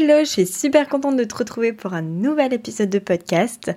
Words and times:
Hello, 0.00 0.20
je 0.20 0.26
suis 0.26 0.46
super 0.46 0.88
contente 0.88 1.16
de 1.16 1.24
te 1.24 1.34
retrouver 1.34 1.72
pour 1.72 1.92
un 1.92 2.02
nouvel 2.02 2.52
épisode 2.52 2.88
de 2.88 3.00
podcast. 3.00 3.72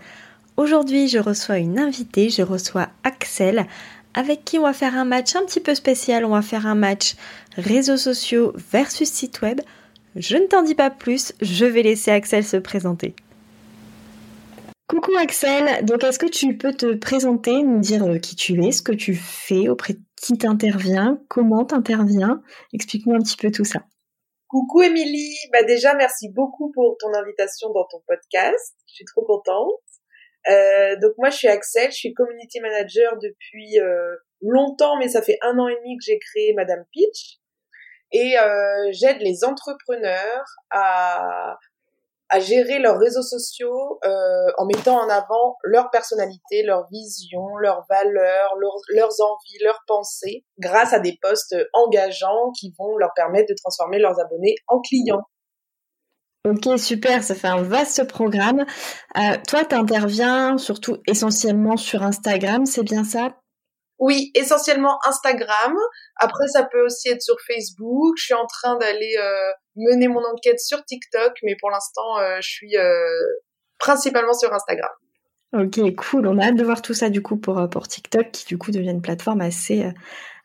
Aujourd'hui, 0.56 1.08
je 1.08 1.18
reçois 1.18 1.58
une 1.58 1.80
invitée, 1.80 2.30
je 2.30 2.44
reçois 2.44 2.90
Axel, 3.04 3.66
avec 4.14 4.46
qui 4.46 4.60
on 4.60 4.64
va 4.64 4.74
faire 4.74 4.96
un 4.96 5.04
match 5.04 5.36
un 5.36 5.44
petit 5.46 5.60
peu 5.60 5.74
spécial. 5.74 6.24
On 6.24 6.30
va 6.30 6.44
faire 6.44 6.68
un 6.68 6.76
match 6.76 7.16
réseaux 7.58 7.98
sociaux 7.98 8.54
versus 8.72 9.10
site 9.10 9.42
web. 9.42 9.62
Je 10.16 10.38
ne 10.38 10.46
t'en 10.46 10.62
dis 10.62 10.76
pas 10.76 10.92
plus, 10.92 11.34
je 11.42 11.66
vais 11.66 11.82
laisser 11.82 12.12
Axel 12.12 12.44
se 12.44 12.58
présenter. 12.58 13.16
Coucou 14.88 15.14
Axel, 15.18 15.84
donc 15.86 16.04
est-ce 16.04 16.20
que 16.20 16.30
tu 16.30 16.56
peux 16.56 16.74
te 16.74 16.94
présenter, 16.94 17.64
nous 17.64 17.80
dire 17.80 18.04
euh, 18.04 18.20
qui 18.20 18.36
tu 18.36 18.64
es, 18.64 18.72
ce 18.72 18.84
que 18.84 18.92
tu 18.92 19.16
fais, 19.16 19.70
auprès 19.70 19.94
de 19.94 20.00
qui 20.22 20.38
t'interviens, 20.38 21.18
comment 21.30 21.66
t'interviens? 21.66 22.44
Explique-moi 22.74 23.16
un 23.16 23.22
petit 23.22 23.38
peu 23.38 23.50
tout 23.50 23.66
ça. 23.66 23.80
Coucou 24.52 24.82
Émilie, 24.82 25.38
bah 25.54 25.64
déjà 25.64 25.94
merci 25.94 26.28
beaucoup 26.28 26.74
pour 26.74 26.98
ton 27.00 27.14
invitation 27.14 27.70
dans 27.70 27.86
ton 27.86 28.02
podcast. 28.06 28.76
Je 28.86 28.96
suis 28.96 29.06
trop 29.06 29.24
contente. 29.24 29.80
Euh, 30.50 30.98
donc 31.02 31.14
moi 31.18 31.30
je 31.30 31.38
suis 31.38 31.48
Axel, 31.48 31.90
je 31.90 31.96
suis 31.96 32.14
community 32.14 32.60
manager 32.60 33.18
depuis 33.22 33.80
euh, 33.80 34.14
longtemps, 34.42 34.98
mais 34.98 35.08
ça 35.08 35.22
fait 35.22 35.38
un 35.42 35.58
an 35.58 35.70
et 35.70 35.76
demi 35.78 35.96
que 35.98 36.04
j'ai 36.06 36.20
créé 36.20 36.54
Madame 36.54 36.84
Pitch 36.92 37.38
et 38.12 38.38
euh, 38.38 38.90
j'aide 38.92 39.22
les 39.22 39.46
entrepreneurs 39.46 40.44
à 40.70 41.58
à 42.32 42.40
gérer 42.40 42.80
leurs 42.80 42.98
réseaux 42.98 43.22
sociaux 43.22 44.00
euh, 44.06 44.48
en 44.58 44.66
mettant 44.66 44.98
en 44.98 45.10
avant 45.10 45.58
leur 45.64 45.90
personnalité, 45.92 46.64
leur 46.64 46.88
vision, 46.90 47.58
leurs 47.58 47.86
valeurs, 47.90 48.56
leurs 48.96 49.22
envies, 49.22 49.64
leurs 49.64 49.82
pensées, 49.86 50.46
grâce 50.58 50.94
à 50.94 51.00
des 51.00 51.20
posts 51.22 51.56
engageants 51.74 52.52
qui 52.58 52.74
vont 52.80 52.98
leur 52.98 53.12
permettre 53.16 53.50
de 53.50 53.56
transformer 53.62 54.00
leurs 54.00 54.20
abonnés 54.20 54.56
en 54.68 54.80
clients. 54.80 55.26
Ok, 56.48 56.80
super, 56.80 57.22
ça 57.22 57.36
fait 57.36 57.50
un 57.50 57.62
vaste 57.62 58.08
programme. 58.08 58.66
Euh, 59.18 59.38
toi, 59.48 59.64
tu 59.64 59.76
interviens 59.76 60.58
surtout 60.58 60.98
essentiellement 61.06 61.78
sur 61.78 62.02
Instagram, 62.02 62.66
c'est 62.66 62.84
bien 62.84 63.04
ça? 63.04 63.36
Oui, 64.02 64.32
essentiellement 64.34 64.98
Instagram. 65.08 65.76
Après, 66.16 66.48
ça 66.48 66.64
peut 66.64 66.84
aussi 66.84 67.10
être 67.10 67.22
sur 67.22 67.36
Facebook. 67.46 68.16
Je 68.18 68.24
suis 68.24 68.34
en 68.34 68.48
train 68.48 68.76
d'aller 68.78 69.16
euh, 69.20 69.52
mener 69.76 70.08
mon 70.08 70.24
enquête 70.26 70.60
sur 70.60 70.84
TikTok, 70.84 71.34
mais 71.44 71.56
pour 71.60 71.70
l'instant, 71.70 72.18
euh, 72.18 72.38
je 72.42 72.50
suis 72.50 72.76
euh, 72.78 72.92
principalement 73.78 74.34
sur 74.34 74.52
Instagram. 74.52 74.90
Ok, 75.54 75.96
cool. 75.98 76.26
On 76.26 76.40
a 76.40 76.48
hâte 76.48 76.56
de 76.56 76.64
voir 76.64 76.82
tout 76.82 76.96
ça 76.96 77.10
du 77.10 77.22
coup 77.22 77.38
pour, 77.38 77.70
pour 77.70 77.88
TikTok, 77.88 78.32
qui 78.32 78.46
du 78.48 78.58
coup 78.58 78.72
devient 78.72 78.90
une 78.90 79.04
plateforme 79.04 79.42
assez, 79.42 79.86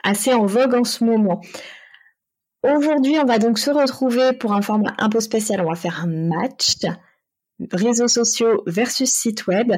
assez 0.05 0.35
en 0.35 0.45
vogue 0.45 0.75
en 0.75 0.85
ce 0.85 1.03
moment. 1.03 1.41
Aujourd'hui, 2.63 3.19
on 3.19 3.25
va 3.25 3.39
donc 3.39 3.59
se 3.59 3.71
retrouver 3.71 4.35
pour 4.35 4.53
un 4.53 4.61
format 4.61 4.93
un 4.99 5.09
peu 5.09 5.21
spécial. 5.21 5.63
On 5.63 5.71
va 5.71 5.77
faire 5.77 6.03
un 6.05 6.09
match 6.09 6.75
réseaux 7.73 8.09
sociaux 8.09 8.63
versus 8.67 9.11
site 9.11 9.47
web 9.47 9.73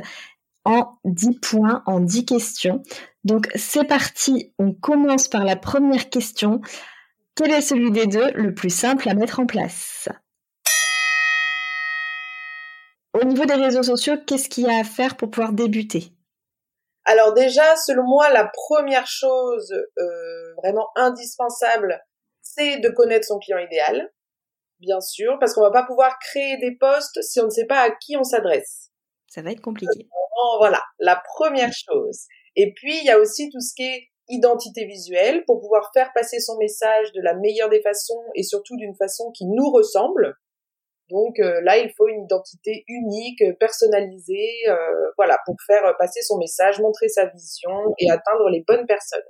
en 0.68 0.98
10 1.04 1.40
points, 1.40 1.82
en 1.86 1.98
10 1.98 2.26
questions. 2.26 2.82
Donc 3.24 3.48
c'est 3.54 3.84
parti, 3.84 4.52
on 4.58 4.72
commence 4.72 5.26
par 5.26 5.42
la 5.42 5.56
première 5.56 6.10
question. 6.10 6.60
Quel 7.34 7.52
est 7.52 7.62
celui 7.62 7.90
des 7.90 8.06
deux 8.06 8.30
le 8.32 8.54
plus 8.54 8.70
simple 8.70 9.08
à 9.08 9.14
mettre 9.14 9.40
en 9.40 9.46
place? 9.46 10.10
Au 13.14 13.24
niveau 13.24 13.46
des 13.46 13.54
réseaux 13.54 13.82
sociaux, 13.82 14.16
qu'est-ce 14.26 14.50
qu'il 14.50 14.64
y 14.64 14.70
a 14.70 14.80
à 14.80 14.84
faire 14.84 15.16
pour 15.16 15.30
pouvoir 15.30 15.52
débuter? 15.52 16.12
Alors 17.06 17.32
déjà, 17.32 17.74
selon 17.76 18.04
moi, 18.04 18.28
la 18.28 18.50
première 18.52 19.06
chose 19.06 19.72
euh, 19.72 20.54
vraiment 20.62 20.88
indispensable, 20.96 21.98
c'est 22.42 22.80
de 22.80 22.90
connaître 22.90 23.26
son 23.26 23.38
client 23.38 23.58
idéal, 23.58 24.12
bien 24.80 25.00
sûr, 25.00 25.38
parce 25.40 25.54
qu'on 25.54 25.62
va 25.62 25.70
pas 25.70 25.84
pouvoir 25.84 26.18
créer 26.18 26.58
des 26.58 26.76
posts 26.78 27.22
si 27.22 27.40
on 27.40 27.46
ne 27.46 27.50
sait 27.50 27.66
pas 27.66 27.80
à 27.80 27.90
qui 27.90 28.18
on 28.18 28.24
s'adresse. 28.24 28.87
Ça 29.28 29.42
va 29.42 29.52
être 29.52 29.60
compliqué. 29.60 30.08
Voilà, 30.58 30.82
la 30.98 31.20
première 31.36 31.72
chose. 31.72 32.26
Et 32.56 32.72
puis, 32.74 32.96
il 32.98 33.04
y 33.04 33.10
a 33.10 33.18
aussi 33.18 33.50
tout 33.50 33.60
ce 33.60 33.74
qui 33.74 33.82
est 33.82 34.08
identité 34.28 34.86
visuelle 34.86 35.44
pour 35.46 35.60
pouvoir 35.60 35.90
faire 35.94 36.10
passer 36.14 36.38
son 36.40 36.56
message 36.58 37.12
de 37.12 37.20
la 37.22 37.34
meilleure 37.34 37.68
des 37.68 37.80
façons 37.82 38.22
et 38.34 38.42
surtout 38.42 38.76
d'une 38.76 38.94
façon 38.96 39.30
qui 39.32 39.46
nous 39.46 39.70
ressemble. 39.70 40.34
Donc 41.10 41.38
euh, 41.38 41.60
là, 41.62 41.78
il 41.78 41.90
faut 41.96 42.06
une 42.08 42.24
identité 42.24 42.84
unique, 42.86 43.42
personnalisée, 43.58 44.50
euh, 44.68 44.74
voilà, 45.16 45.38
pour 45.46 45.56
faire 45.66 45.94
passer 45.98 46.20
son 46.22 46.36
message, 46.38 46.80
montrer 46.80 47.08
sa 47.08 47.26
vision 47.26 47.94
et 47.98 48.10
atteindre 48.10 48.50
les 48.50 48.62
bonnes 48.66 48.86
personnes. 48.86 49.22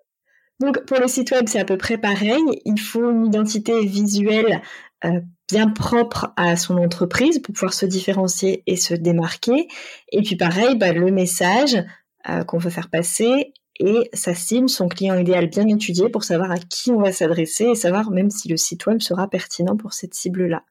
Donc 0.61 0.85
pour 0.87 0.99
le 0.99 1.07
site 1.07 1.31
web, 1.31 1.45
c'est 1.47 1.61
à 1.61 1.65
peu 1.65 1.79
près 1.79 1.99
pareil. 1.99 2.43
Il 2.65 2.81
faut 2.81 3.11
une 3.11 3.27
identité 3.27 3.81
visuelle 3.85 4.61
euh, 5.05 5.21
bien 5.49 5.69
propre 5.69 6.33
à 6.37 6.57
son 6.57 6.77
entreprise 6.77 7.41
pour 7.41 7.55
pouvoir 7.55 7.73
se 7.73 7.87
différencier 7.87 8.63
et 8.67 8.77
se 8.77 8.95
démarquer. 8.95 9.69
Et 10.13 10.23
puis 10.23 10.37
pareil, 10.37 10.77
bah, 10.77 10.93
le 10.93 11.11
message, 11.11 11.83
euh, 12.29 12.45
qu'on 12.45 12.59
veut 12.59 12.71
faire 12.71 12.91
passer 12.91 13.53
et 13.81 14.11
sa 14.13 14.35
cible, 14.35 14.69
son 14.69 14.89
client 14.89 15.17
idéal 15.17 15.49
bien 15.49 15.67
étudié 15.69 16.09
pour 16.11 16.25
savoir 16.25 16.51
à 16.51 16.59
qui 16.59 16.91
on 16.91 17.01
va 17.01 17.13
s'adresser 17.13 17.65
et 17.65 17.75
savoir 17.75 18.11
même 18.11 18.31
si 18.31 18.49
le 18.49 18.57
site 18.57 18.85
web 18.87 19.01
sera 19.01 19.29
pertinent 19.29 19.77
pour 19.77 19.93
cette 19.95 20.15
cible-là. 20.15 20.65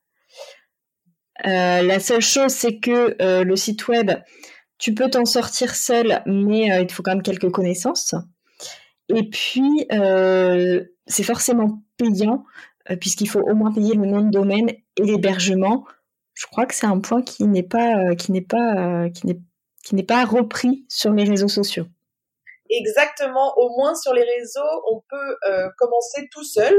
Euh, 1.46 1.82
la 1.82 2.00
seule 2.00 2.22
chose, 2.22 2.52
c'est 2.52 2.80
que 2.80 3.16
euh, 3.22 3.44
le 3.44 3.56
site 3.56 3.88
web, 3.88 4.12
tu 4.78 4.94
peux 4.94 5.10
t'en 5.10 5.26
sortir 5.26 5.74
seul, 5.74 6.22
mais 6.26 6.84
il 6.84 6.92
faut 6.92 7.02
quand 7.02 7.14
même 7.14 7.24
quelques 7.24 7.50
connaissances. 7.50 8.14
Et 9.10 9.28
puis, 9.30 9.88
c'est 11.08 11.24
forcément 11.24 11.82
payant, 11.98 12.44
puisqu'il 13.00 13.28
faut 13.28 13.42
au 13.42 13.54
moins 13.54 13.74
payer 13.74 13.96
le 13.96 14.06
nom 14.06 14.22
de 14.22 14.32
domaine 14.32 14.70
et 14.70 15.04
l'hébergement. 15.04 15.86
Je 16.34 16.46
crois 16.46 16.66
que 16.66 16.76
c'est 16.76 16.86
un 16.86 17.00
point 17.00 17.22
qui 17.22 17.46
n'est 17.46 17.64
pas, 17.64 18.16
qui 18.16 18.32
n'est 18.32 18.42
pas, 18.42 19.10
qui 19.10 19.28
n'est 19.28 19.40
qui 19.88 19.96
n'est 19.96 20.04
pas 20.04 20.26
repris 20.26 20.86
sur 20.90 21.14
les 21.14 21.24
réseaux 21.24 21.48
sociaux. 21.48 21.86
Exactement, 22.70 23.54
au 23.58 23.70
moins 23.70 23.96
sur 23.96 24.14
les 24.14 24.24
réseaux, 24.24 24.84
on 24.92 25.02
peut 25.10 25.38
euh, 25.50 25.70
commencer 25.78 26.28
tout 26.30 26.44
seul, 26.44 26.74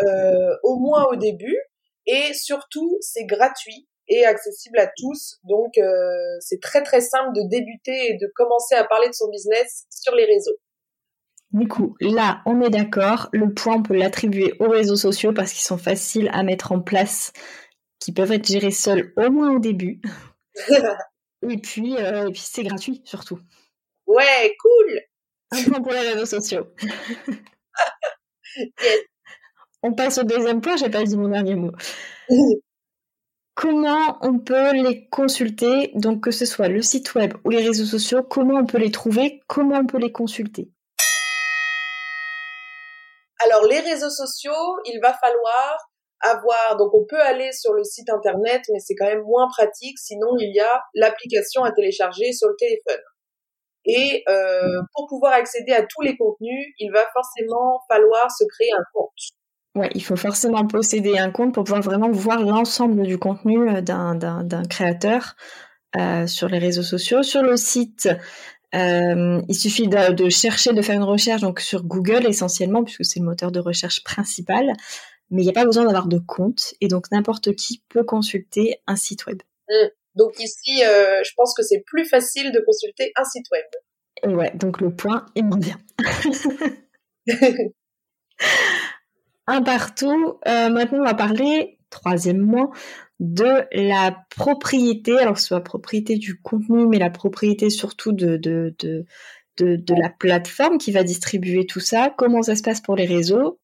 euh, 0.00 0.56
au 0.62 0.78
moins 0.78 1.04
au 1.12 1.16
début, 1.16 1.58
et 2.06 2.32
surtout 2.32 2.96
c'est 3.02 3.26
gratuit 3.26 3.86
et 4.08 4.24
accessible 4.24 4.78
à 4.78 4.90
tous, 4.96 5.36
donc 5.44 5.76
euh, 5.76 6.38
c'est 6.40 6.62
très 6.62 6.82
très 6.82 7.02
simple 7.02 7.34
de 7.34 7.42
débuter 7.50 8.12
et 8.12 8.16
de 8.16 8.32
commencer 8.34 8.74
à 8.74 8.84
parler 8.84 9.08
de 9.08 9.14
son 9.14 9.28
business 9.28 9.84
sur 9.90 10.14
les 10.14 10.24
réseaux. 10.24 10.56
Du 11.52 11.66
coup, 11.66 11.96
là, 12.00 12.42
on 12.44 12.60
est 12.60 12.70
d'accord, 12.70 13.28
le 13.32 13.52
point, 13.52 13.76
on 13.76 13.82
peut 13.82 13.96
l'attribuer 13.96 14.54
aux 14.60 14.68
réseaux 14.68 14.96
sociaux 14.96 15.32
parce 15.32 15.52
qu'ils 15.52 15.64
sont 15.64 15.78
faciles 15.78 16.28
à 16.32 16.42
mettre 16.42 16.72
en 16.72 16.80
place, 16.80 17.32
qui 18.00 18.12
peuvent 18.12 18.32
être 18.32 18.46
gérés 18.46 18.70
seuls 18.70 19.12
au 19.16 19.30
moins 19.30 19.56
au 19.56 19.58
début. 19.58 20.00
Et 21.48 21.58
puis, 21.58 21.96
euh, 21.96 22.30
puis 22.30 22.42
c'est 22.44 22.64
gratuit 22.64 23.00
surtout. 23.04 23.38
Ouais, 24.06 24.54
cool. 24.60 25.00
Un 25.52 25.62
point 25.64 25.80
pour 25.80 25.92
les 25.92 26.12
réseaux 26.12 26.26
sociaux. 26.26 26.66
On 29.82 29.94
passe 29.94 30.18
au 30.18 30.24
deuxième 30.24 30.60
point, 30.60 30.76
j'ai 30.76 30.90
pas 30.90 31.04
dit 31.04 31.16
mon 31.16 31.28
dernier 31.28 31.54
mot. 31.54 31.72
comment 33.58 34.18
on 34.22 34.38
peut 34.38 34.72
les 34.72 35.08
consulter, 35.08 35.90
donc 35.96 36.22
que 36.22 36.30
ce 36.30 36.46
soit 36.46 36.68
le 36.68 36.80
site 36.80 37.16
web 37.16 37.34
ou 37.44 37.50
les 37.50 37.66
réseaux 37.66 37.84
sociaux, 37.84 38.22
comment 38.22 38.54
on 38.54 38.66
peut 38.66 38.78
les 38.78 38.92
trouver, 38.92 39.40
comment 39.48 39.78
on 39.78 39.86
peut 39.86 39.98
les 39.98 40.12
consulter? 40.12 40.70
Alors 43.50 43.64
les 43.64 43.80
réseaux 43.80 44.10
sociaux, 44.10 44.76
il 44.84 45.00
va 45.02 45.14
falloir 45.14 45.76
avoir, 46.20 46.76
donc 46.76 46.92
on 46.94 47.04
peut 47.08 47.20
aller 47.20 47.52
sur 47.52 47.72
le 47.72 47.84
site 47.84 48.10
internet, 48.10 48.62
mais 48.72 48.80
c'est 48.80 48.94
quand 48.94 49.06
même 49.06 49.22
moins 49.22 49.48
pratique. 49.48 49.98
Sinon, 49.98 50.28
il 50.38 50.54
y 50.54 50.60
a 50.60 50.82
l'application 50.94 51.62
à 51.62 51.72
télécharger 51.72 52.32
sur 52.32 52.48
le 52.48 52.56
téléphone. 52.58 53.02
Et 53.84 54.24
euh, 54.28 54.80
pour 54.94 55.06
pouvoir 55.08 55.32
accéder 55.32 55.72
à 55.72 55.82
tous 55.82 56.02
les 56.02 56.16
contenus, 56.16 56.74
il 56.78 56.90
va 56.92 57.04
forcément 57.12 57.80
falloir 57.88 58.30
se 58.30 58.44
créer 58.44 58.70
un 58.76 58.84
compte. 58.92 59.10
Ouais, 59.76 59.90
il 59.94 60.02
faut 60.02 60.16
forcément 60.16 60.66
posséder 60.66 61.18
un 61.18 61.30
compte 61.30 61.54
pour 61.54 61.64
pouvoir 61.64 61.82
vraiment 61.82 62.10
voir 62.10 62.42
l'ensemble 62.42 63.04
du 63.04 63.18
contenu 63.18 63.70
euh, 63.70 63.80
d'un 63.80 64.62
créateur 64.68 65.36
euh, 65.96 66.26
sur 66.26 66.48
les 66.48 66.58
réseaux 66.58 66.82
sociaux. 66.82 67.22
Sur 67.22 67.42
le 67.42 67.56
site, 67.56 68.08
Euh, 68.74 69.40
il 69.48 69.54
suffit 69.54 69.88
de, 69.88 70.28
chercher, 70.28 70.72
de 70.72 70.82
faire 70.82 70.96
une 70.96 71.02
recherche 71.02 71.40
donc 71.40 71.60
sur 71.60 71.84
Google 71.84 72.26
essentiellement, 72.26 72.84
puisque 72.84 73.04
c'est 73.04 73.20
le 73.20 73.24
moteur 73.24 73.50
de 73.50 73.60
recherche 73.60 74.04
principal. 74.04 74.72
Mais 75.30 75.42
il 75.42 75.44
n'y 75.44 75.50
a 75.50 75.54
pas 75.54 75.64
besoin 75.64 75.84
d'avoir 75.84 76.06
de 76.06 76.18
compte, 76.18 76.74
et 76.80 76.88
donc 76.88 77.10
n'importe 77.10 77.54
qui 77.54 77.82
peut 77.88 78.04
consulter 78.04 78.80
un 78.86 78.96
site 78.96 79.26
web. 79.26 79.42
Mmh. 79.68 79.88
Donc 80.14 80.38
ici, 80.40 80.82
euh, 80.84 81.22
je 81.22 81.30
pense 81.36 81.54
que 81.54 81.62
c'est 81.62 81.82
plus 81.86 82.06
facile 82.06 82.50
de 82.50 82.60
consulter 82.60 83.12
un 83.16 83.24
site 83.24 83.46
web. 83.52 83.64
Et 84.24 84.34
ouais, 84.34 84.50
donc 84.54 84.80
le 84.80 84.90
point 84.90 85.26
est 85.34 85.42
moins 85.42 85.58
bien. 85.58 85.76
un 89.46 89.62
partout. 89.62 90.38
Euh, 90.46 90.70
maintenant, 90.70 91.00
on 91.00 91.04
va 91.04 91.14
parler, 91.14 91.78
troisièmement, 91.90 92.72
de 93.20 93.66
la 93.72 94.16
propriété, 94.36 95.18
alors 95.18 95.34
que 95.34 95.40
ce 95.40 95.48
soit 95.48 95.58
la 95.58 95.64
propriété 95.64 96.16
du 96.16 96.40
contenu, 96.40 96.86
mais 96.86 96.98
la 96.98 97.10
propriété 97.10 97.68
surtout 97.68 98.12
de, 98.12 98.36
de, 98.36 98.74
de, 98.78 99.04
de, 99.58 99.94
la 100.00 100.08
plateforme 100.08 100.78
qui 100.78 100.92
va 100.92 101.02
distribuer 101.02 101.66
tout 101.66 101.80
ça. 101.80 102.14
Comment 102.16 102.42
ça 102.42 102.54
se 102.54 102.62
passe 102.62 102.80
pour 102.80 102.94
les 102.94 103.06
réseaux? 103.06 103.58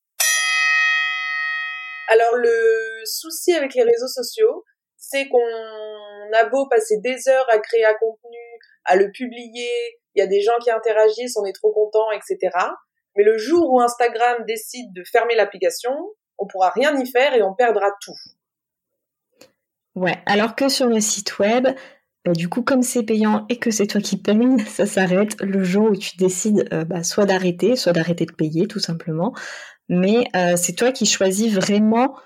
Alors 2.09 2.35
le 2.37 3.05
souci 3.05 3.53
avec 3.53 3.75
les 3.75 3.83
réseaux 3.83 4.09
sociaux, 4.09 4.65
c'est 4.97 5.29
qu'on 5.29 6.33
a 6.33 6.45
beau 6.47 6.67
passer 6.69 6.99
des 6.99 7.29
heures 7.29 7.47
à 7.51 7.59
créer 7.59 7.85
un 7.85 7.95
contenu, 7.95 8.39
à 8.85 8.97
le 8.97 9.11
publier, 9.13 9.71
il 10.15 10.21
y 10.21 10.23
a 10.23 10.27
des 10.27 10.41
gens 10.41 10.59
qui 10.63 10.71
interagissent, 10.71 11.37
on 11.37 11.45
est 11.45 11.53
trop 11.53 11.73
content, 11.73 12.11
etc. 12.13 12.57
Mais 13.17 13.25
le 13.25 13.39
jour 13.39 13.73
où 13.73 13.81
Instagram 13.81 14.45
décide 14.47 14.93
de 14.93 15.03
fermer 15.11 15.35
l'application, 15.35 15.93
on 16.39 16.47
pourra 16.47 16.71
rien 16.71 16.99
y 16.99 17.11
faire 17.11 17.35
et 17.35 17.43
on 17.43 17.55
perdra 17.55 17.91
tout. 18.01 18.19
Ouais, 19.95 20.17
alors 20.27 20.57
que 20.57 20.69
sur 20.69 20.87
le 20.87 21.01
site 21.01 21.39
web, 21.39 21.69
bah, 22.25 22.33
du 22.33 22.49
coup, 22.49 22.63
comme 22.63 22.83
c'est 22.83 23.03
payant 23.03 23.47
et 23.49 23.59
que 23.59 23.71
c'est 23.71 23.87
toi 23.87 24.01
qui 24.01 24.17
payes, 24.17 24.59
ça 24.67 24.87
s'arrête 24.87 25.37
le 25.41 25.63
jour 25.63 25.91
où 25.91 25.97
tu 25.97 26.17
décides 26.17 26.69
euh, 26.73 26.85
bah, 26.85 27.05
soit 27.05 27.27
d'arrêter, 27.27 27.77
soit 27.77 27.93
d'arrêter 27.93 28.27
de 28.27 28.33
payer, 28.33 28.67
tout 28.67 28.81
simplement. 28.81 29.35
Mais 29.89 30.25
euh, 30.35 30.57
c'est 30.57 30.73
toi 30.75 30.91
qui 30.93 31.07
choisis 31.07 31.53
vraiment 31.53 32.17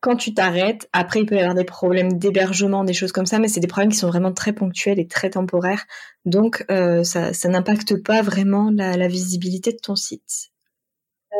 quand 0.00 0.16
tu 0.16 0.34
t'arrêtes. 0.34 0.88
Après, 0.92 1.20
il 1.20 1.26
peut 1.26 1.34
y 1.34 1.40
avoir 1.40 1.54
des 1.54 1.64
problèmes 1.64 2.18
d'hébergement, 2.18 2.84
des 2.84 2.92
choses 2.92 3.10
comme 3.12 3.26
ça, 3.26 3.38
mais 3.38 3.48
c'est 3.48 3.60
des 3.60 3.66
problèmes 3.66 3.90
qui 3.90 3.98
sont 3.98 4.08
vraiment 4.08 4.32
très 4.32 4.52
ponctuels 4.52 5.00
et 5.00 5.08
très 5.08 5.30
temporaires. 5.30 5.84
Donc, 6.24 6.64
euh, 6.70 7.02
ça, 7.02 7.32
ça 7.32 7.48
n'impacte 7.48 8.00
pas 8.04 8.22
vraiment 8.22 8.70
la, 8.72 8.96
la 8.96 9.08
visibilité 9.08 9.72
de 9.72 9.78
ton 9.82 9.96
site. 9.96 10.50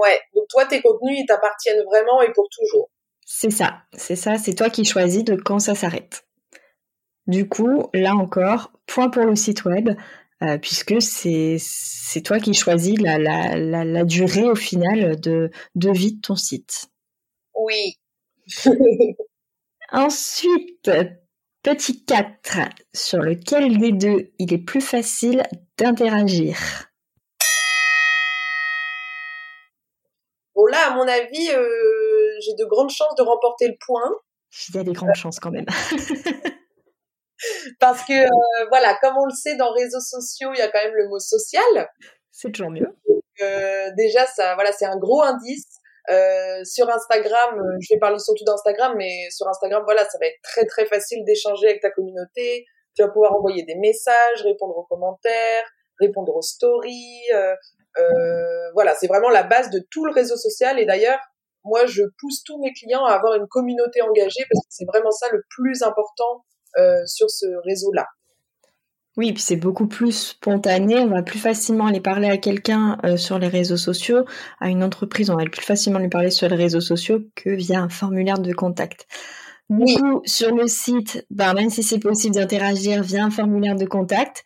Ouais, 0.01 0.19
donc 0.35 0.45
toi, 0.49 0.65
tes 0.67 0.81
contenus, 0.83 1.19
ils 1.21 1.27
t'appartiennent 1.27 1.83
vraiment 1.85 2.23
et 2.23 2.33
pour 2.33 2.49
toujours. 2.51 2.91
C'est 3.31 3.51
ça, 3.51 3.83
c'est 3.93 4.17
ça, 4.17 4.39
c'est 4.39 4.55
toi 4.55 4.71
qui 4.71 4.87
choisis 4.87 5.23
de 5.23 5.35
quand 5.35 5.59
ça 5.59 5.75
s'arrête. 5.75 6.27
Du 7.27 7.47
coup, 7.47 7.91
là 7.93 8.17
encore, 8.17 8.73
point 8.87 9.11
pour 9.11 9.25
le 9.25 9.37
site 9.37 9.67
web, 9.67 9.91
euh, 10.43 10.57
puisque 10.57 10.95
c'est 11.03 12.23
toi 12.25 12.41
qui 12.41 12.55
choisis 12.55 12.99
la, 12.99 13.19
la, 13.19 13.85
la, 13.85 14.05
durée 14.05 14.45
au 14.45 14.55
final 14.55 15.21
de, 15.21 15.51
de 15.75 15.91
vie 15.91 16.15
de 16.15 16.21
ton 16.23 16.37
site. 16.37 16.89
Oui. 17.55 17.99
Ensuite, 19.93 20.91
petit 21.63 22.07
4, 22.07 22.71
sur 22.95 23.19
lequel 23.19 23.77
des 23.77 23.93
deux 23.93 24.33
il 24.39 24.55
est 24.55 24.65
plus 24.65 24.81
facile 24.81 25.43
d'interagir. 25.77 26.57
Bon 30.55 30.65
là, 30.65 30.93
à 30.93 30.95
mon 30.97 31.07
avis, 31.07 31.51
euh, 31.51 31.98
j'ai 32.41 32.55
de 32.55 32.65
grandes 32.65 32.91
chances 32.91 33.15
de 33.17 33.23
remporter 33.23 33.69
le 33.69 33.77
point. 33.85 34.11
Il 34.69 34.77
y 34.77 34.79
a 34.79 34.85
des 34.85 34.93
grandes 34.93 35.15
chances 35.15 35.41
quand 35.41 35.51
même. 35.51 35.67
Parce 37.81 38.05
que 38.05 38.13
euh, 38.13 38.67
voilà, 38.69 38.97
comme 39.01 39.15
on 39.17 39.27
le 39.27 39.35
sait 39.35 39.57
dans 39.57 39.73
réseaux 39.73 40.01
sociaux, 40.01 40.51
il 40.55 40.59
y 40.59 40.63
a 40.63 40.69
quand 40.69 40.83
même 40.83 40.95
le 40.95 41.09
mot 41.09 41.19
social. 41.19 41.89
C'est 42.33 42.51
toujours 42.53 42.71
mieux. 42.71 42.89
Euh, 43.43 43.91
déjà, 43.97 44.27
ça, 44.27 44.55
voilà, 44.55 44.73
c'est 44.73 44.87
un 44.87 44.97
gros 44.97 45.23
indice. 45.23 45.67
Euh, 46.11 46.65
sur 46.65 46.89
Instagram, 46.89 47.61
je 47.81 47.95
vais 47.95 47.99
parler 47.99 48.19
surtout 48.19 48.45
d'Instagram, 48.45 48.95
mais 48.97 49.29
sur 49.31 49.47
Instagram, 49.47 49.83
voilà, 49.85 50.05
ça 50.09 50.17
va 50.19 50.27
être 50.27 50.41
très 50.43 50.65
très 50.65 50.87
facile 50.87 51.23
d'échanger 51.25 51.69
avec 51.69 51.83
ta 51.83 51.91
communauté. 51.91 52.65
Tu 52.97 53.03
vas 53.03 53.09
pouvoir 53.09 53.37
envoyer 53.37 53.63
des 53.65 53.77
messages, 53.77 54.43
répondre 54.43 54.77
aux 54.77 54.85
commentaires, 54.85 55.65
répondre 56.01 56.35
aux 56.35 56.43
stories. 56.43 57.23
Voilà, 58.75 58.95
c'est 58.95 59.07
vraiment 59.07 59.29
la 59.29 59.43
base 59.43 59.71
de 59.71 59.81
tout 59.91 60.05
le 60.07 60.13
réseau 60.13 60.37
social. 60.37 60.79
Et 60.79 60.87
d'ailleurs, 60.87 61.19
moi, 61.69 61.87
je 61.87 62.03
pousse 62.19 62.43
tous 62.43 62.59
mes 62.59 62.73
clients 62.73 63.05
à 63.05 63.13
avoir 63.13 63.35
une 63.35 63.47
communauté 63.47 64.03
engagée 64.03 64.45
parce 64.51 64.65
que 64.65 64.71
c'est 64.71 64.87
vraiment 64.87 65.11
ça 65.11 65.27
le 65.33 65.43
plus 65.51 65.83
important 65.83 66.45
euh, 66.79 67.05
sur 67.07 67.31
ce 67.31 67.47
réseau-là. 67.65 68.07
Oui, 69.17 69.33
puis 69.33 69.43
c'est 69.43 69.57
beaucoup 69.57 69.89
plus 69.89 70.13
spontané. 70.13 70.97
On 70.99 71.09
va 71.09 71.23
plus 71.23 71.41
facilement 71.41 71.87
aller 71.87 72.01
parler 72.01 72.29
à 72.29 72.37
quelqu'un 72.37 72.99
euh, 73.05 73.17
sur 73.17 73.41
les 73.41 73.49
réseaux 73.49 73.77
sociaux. 73.77 74.25
À 74.61 74.69
une 74.69 74.85
entreprise, 74.85 75.29
on 75.29 75.37
va 75.37 75.45
plus 75.45 75.65
facilement 75.65 75.99
lui 75.99 76.09
parler 76.09 76.31
sur 76.31 76.49
les 76.49 76.55
réseaux 76.55 76.81
sociaux 76.81 77.21
que 77.35 77.51
via 77.51 77.81
un 77.81 77.89
formulaire 77.89 78.39
de 78.39 78.53
contact. 78.53 79.09
Du 79.71 79.93
coup, 79.97 80.23
sur 80.25 80.55
le 80.55 80.67
site, 80.67 81.27
bah, 81.31 81.53
même 81.53 81.69
si 81.69 81.83
c'est 81.83 81.99
possible 81.99 82.37
d'interagir 82.37 83.03
via 83.03 83.25
un 83.25 83.31
formulaire 83.31 83.75
de 83.75 83.85
contact, 83.85 84.45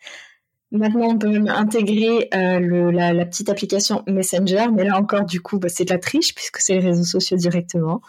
Maintenant, 0.73 1.09
on 1.09 1.19
peut 1.19 1.29
même 1.29 1.47
intégrer 1.49 2.29
euh, 2.33 2.91
la, 2.91 3.25
petite 3.27 3.47
application 3.49 4.03
Messenger, 4.07 4.65
mais 4.73 4.83
là 4.83 4.97
encore, 4.97 5.23
du 5.23 5.39
coup, 5.39 5.59
bah, 5.59 5.69
c'est 5.69 5.85
de 5.85 5.93
la 5.93 5.99
triche 5.99 6.33
puisque 6.33 6.57
c'est 6.57 6.73
les 6.73 6.87
réseaux 6.87 7.03
sociaux 7.03 7.37
directement. 7.37 8.01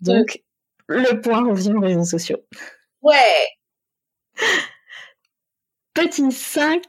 Donc, 0.00 0.42
le 0.88 1.20
point 1.20 1.48
revient 1.48 1.72
aux 1.74 1.80
réseaux 1.80 2.04
sociaux. 2.04 2.38
Ouais. 3.02 3.46
Petit 5.94 6.32
5, 6.32 6.82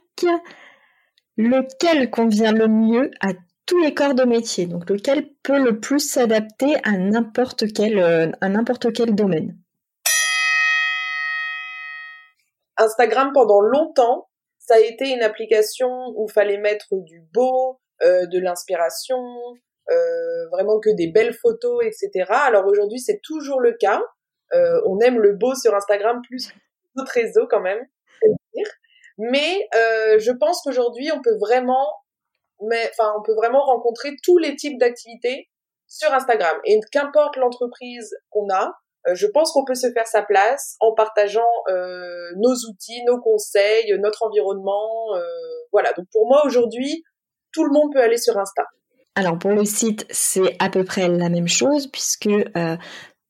lequel 1.37 2.09
convient 2.09 2.51
le 2.51 2.67
mieux 2.67 3.11
à 3.21 3.33
tous 3.67 3.77
les 3.83 3.93
corps 3.93 4.15
de 4.15 4.23
métier? 4.23 4.65
Donc, 4.65 4.89
lequel 4.89 5.29
peut 5.43 5.63
le 5.63 5.79
plus 5.79 5.99
s'adapter 5.99 6.75
à 6.83 6.97
n'importe 6.97 7.71
quel, 7.71 7.99
euh, 7.99 8.31
à 8.41 8.49
n'importe 8.49 8.91
quel 8.93 9.13
domaine? 9.13 9.55
Instagram, 12.77 13.31
pendant 13.31 13.61
longtemps, 13.61 14.28
ça 14.69 14.75
a 14.75 14.79
été 14.79 15.09
une 15.09 15.23
application 15.23 15.89
où 16.15 16.27
fallait 16.27 16.59
mettre 16.59 16.89
du 16.91 17.23
beau, 17.33 17.79
euh, 18.03 18.27
de 18.27 18.37
l'inspiration, 18.39 19.17
euh, 19.89 20.47
vraiment 20.51 20.79
que 20.79 20.91
des 20.95 21.07
belles 21.07 21.33
photos, 21.33 21.83
etc. 21.83 22.25
Alors 22.29 22.67
aujourd'hui, 22.67 22.99
c'est 22.99 23.19
toujours 23.23 23.61
le 23.61 23.73
cas. 23.73 23.99
Euh, 24.53 24.79
on 24.85 24.99
aime 24.99 25.19
le 25.19 25.33
beau 25.33 25.55
sur 25.55 25.73
Instagram 25.73 26.21
plus 26.27 26.51
que 26.51 26.57
d'autres 26.95 27.13
réseaux 27.13 27.47
quand 27.49 27.61
même. 27.61 27.79
Mais 29.17 29.67
je 29.73 30.31
pense 30.37 30.61
qu'aujourd'hui, 30.61 31.11
on 31.11 31.21
peut 31.21 31.37
vraiment, 31.39 31.87
enfin, 32.61 33.11
on 33.17 33.23
peut 33.23 33.33
vraiment 33.33 33.65
rencontrer 33.65 34.11
tous 34.23 34.37
les 34.37 34.55
types 34.55 34.79
d'activités 34.79 35.49
sur 35.87 36.13
Instagram. 36.13 36.57
Et 36.65 36.79
qu'importe 36.91 37.37
l'entreprise 37.37 38.15
qu'on 38.29 38.47
a, 38.53 38.71
je 39.13 39.27
pense 39.27 39.51
qu'on 39.51 39.65
peut 39.65 39.75
se 39.75 39.91
faire 39.91 40.07
sa 40.07 40.21
place 40.21 40.75
en 40.79 40.93
partageant 40.93 41.41
euh, 41.69 42.29
nos 42.37 42.53
outils, 42.69 43.03
nos 43.05 43.19
conseils, 43.19 43.93
notre 43.99 44.23
environnement. 44.23 45.15
Euh, 45.15 45.21
voilà. 45.71 45.91
Donc 45.93 46.05
pour 46.11 46.27
moi 46.27 46.41
aujourd'hui, 46.45 47.03
tout 47.53 47.63
le 47.63 47.71
monde 47.71 47.91
peut 47.93 48.01
aller 48.01 48.17
sur 48.17 48.37
Insta. 48.37 48.63
Alors 49.15 49.37
pour 49.37 49.51
le 49.51 49.65
site, 49.65 50.05
c'est 50.09 50.55
à 50.59 50.69
peu 50.69 50.83
près 50.83 51.07
la 51.07 51.29
même 51.29 51.47
chose 51.47 51.87
puisque 51.87 52.29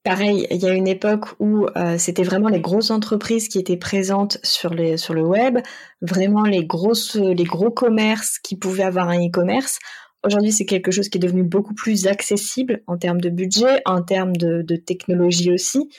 pareil, 0.03 0.47
il 0.49 0.57
y 0.57 0.67
a 0.67 0.73
une 0.73 0.87
époque 0.87 1.25
où 1.39 1.67
c'était 1.97 2.23
vraiment 2.23 2.49
les 2.49 2.61
grosses 2.61 2.91
entreprises 2.91 3.47
qui 3.47 3.59
étaient 3.59 3.77
présentes 3.77 4.37
sur, 4.43 4.73
sur 4.97 5.13
le 5.13 5.23
web, 5.23 5.59
vraiment 6.01 6.43
les 6.43 6.65
grosses, 6.65 7.15
les 7.15 7.43
gros 7.43 7.71
commerces 7.71 8.37
qui 8.39 8.55
pouvaient 8.55 8.83
avoir 8.83 9.09
un 9.09 9.25
e-commerce. 9.25 9.79
Aujourd'hui, 10.23 10.51
c'est 10.51 10.65
quelque 10.65 10.91
chose 10.91 11.07
qui 11.09 11.17
est 11.17 11.21
devenu 11.21 11.43
beaucoup 11.43 11.73
plus 11.73 12.07
accessible 12.07 12.83
en 12.87 12.97
termes 12.97 13.21
de 13.21 13.29
budget, 13.29 13.81
en 13.85 14.01
termes 14.01 14.35
de, 14.35 14.75
technologie 14.75 15.51
aussi. 15.51 15.89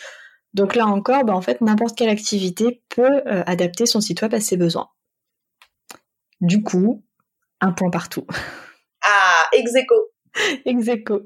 Donc 0.52 0.74
là 0.74 0.86
encore, 0.86 1.24
bah, 1.24 1.34
en 1.34 1.40
fait, 1.40 1.60
n'importe 1.60 1.96
quelle 1.96 2.10
activité 2.10 2.82
peut 2.88 3.22
euh, 3.26 3.42
adapter 3.46 3.86
son 3.86 4.00
site 4.00 4.20
web 4.20 4.34
à 4.34 4.40
ses 4.40 4.56
besoins. 4.56 4.88
Du 6.40 6.62
coup, 6.62 7.02
un 7.60 7.72
point 7.72 7.90
partout. 7.90 8.26
Ah, 9.02 9.44
execo. 9.54 9.94
execo. 10.66 11.22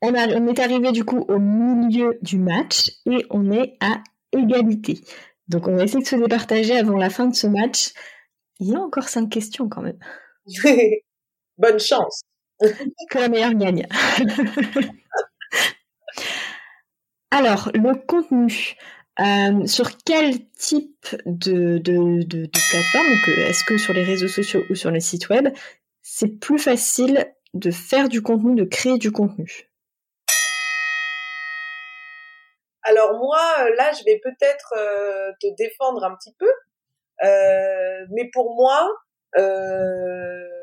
On, 0.00 0.14
on 0.14 0.46
est 0.48 0.58
arrivé 0.58 0.92
du 0.92 1.04
coup 1.04 1.18
au 1.28 1.38
milieu 1.38 2.18
du 2.22 2.38
match 2.38 2.90
et 3.04 3.26
on 3.28 3.52
est 3.52 3.76
à 3.80 4.02
égalité. 4.32 5.02
Donc 5.46 5.68
on 5.68 5.76
va 5.76 5.84
essayer 5.84 6.02
de 6.02 6.08
se 6.08 6.16
départager 6.16 6.74
avant 6.74 6.96
la 6.96 7.10
fin 7.10 7.26
de 7.26 7.34
ce 7.34 7.46
match. 7.46 7.92
Il 8.60 8.68
y 8.68 8.74
a 8.74 8.80
encore 8.80 9.10
cinq 9.10 9.28
questions 9.28 9.68
quand 9.68 9.82
même. 9.82 9.98
Bonne 11.58 11.78
chance. 11.78 12.22
que 12.60 13.18
la 13.18 13.28
meilleure 13.28 13.54
gagne. 13.54 13.86
Alors, 17.30 17.70
le 17.74 17.94
contenu. 18.06 18.76
Euh, 19.20 19.66
sur 19.66 19.96
quel 20.04 20.48
type 20.50 21.06
de, 21.24 21.78
de, 21.78 22.46
plateforme, 22.70 23.06
euh, 23.28 23.48
est-ce 23.48 23.64
que 23.64 23.78
sur 23.78 23.92
les 23.92 24.02
réseaux 24.02 24.26
sociaux 24.28 24.62
ou 24.70 24.74
sur 24.74 24.90
le 24.90 24.98
site 24.98 25.28
web, 25.28 25.54
c'est 26.02 26.40
plus 26.40 26.58
facile 26.58 27.32
de 27.54 27.70
faire 27.70 28.08
du 28.08 28.22
contenu, 28.22 28.56
de 28.56 28.64
créer 28.64 28.98
du 28.98 29.12
contenu? 29.12 29.70
Alors 32.82 33.16
moi, 33.18 33.40
là, 33.76 33.92
je 33.92 34.04
vais 34.04 34.20
peut-être 34.22 34.74
euh, 34.76 35.30
te 35.40 35.46
défendre 35.56 36.02
un 36.04 36.16
petit 36.16 36.34
peu, 36.36 36.50
mais 38.10 38.28
pour 38.32 38.56
moi, 38.56 38.88
euh, 39.38 40.53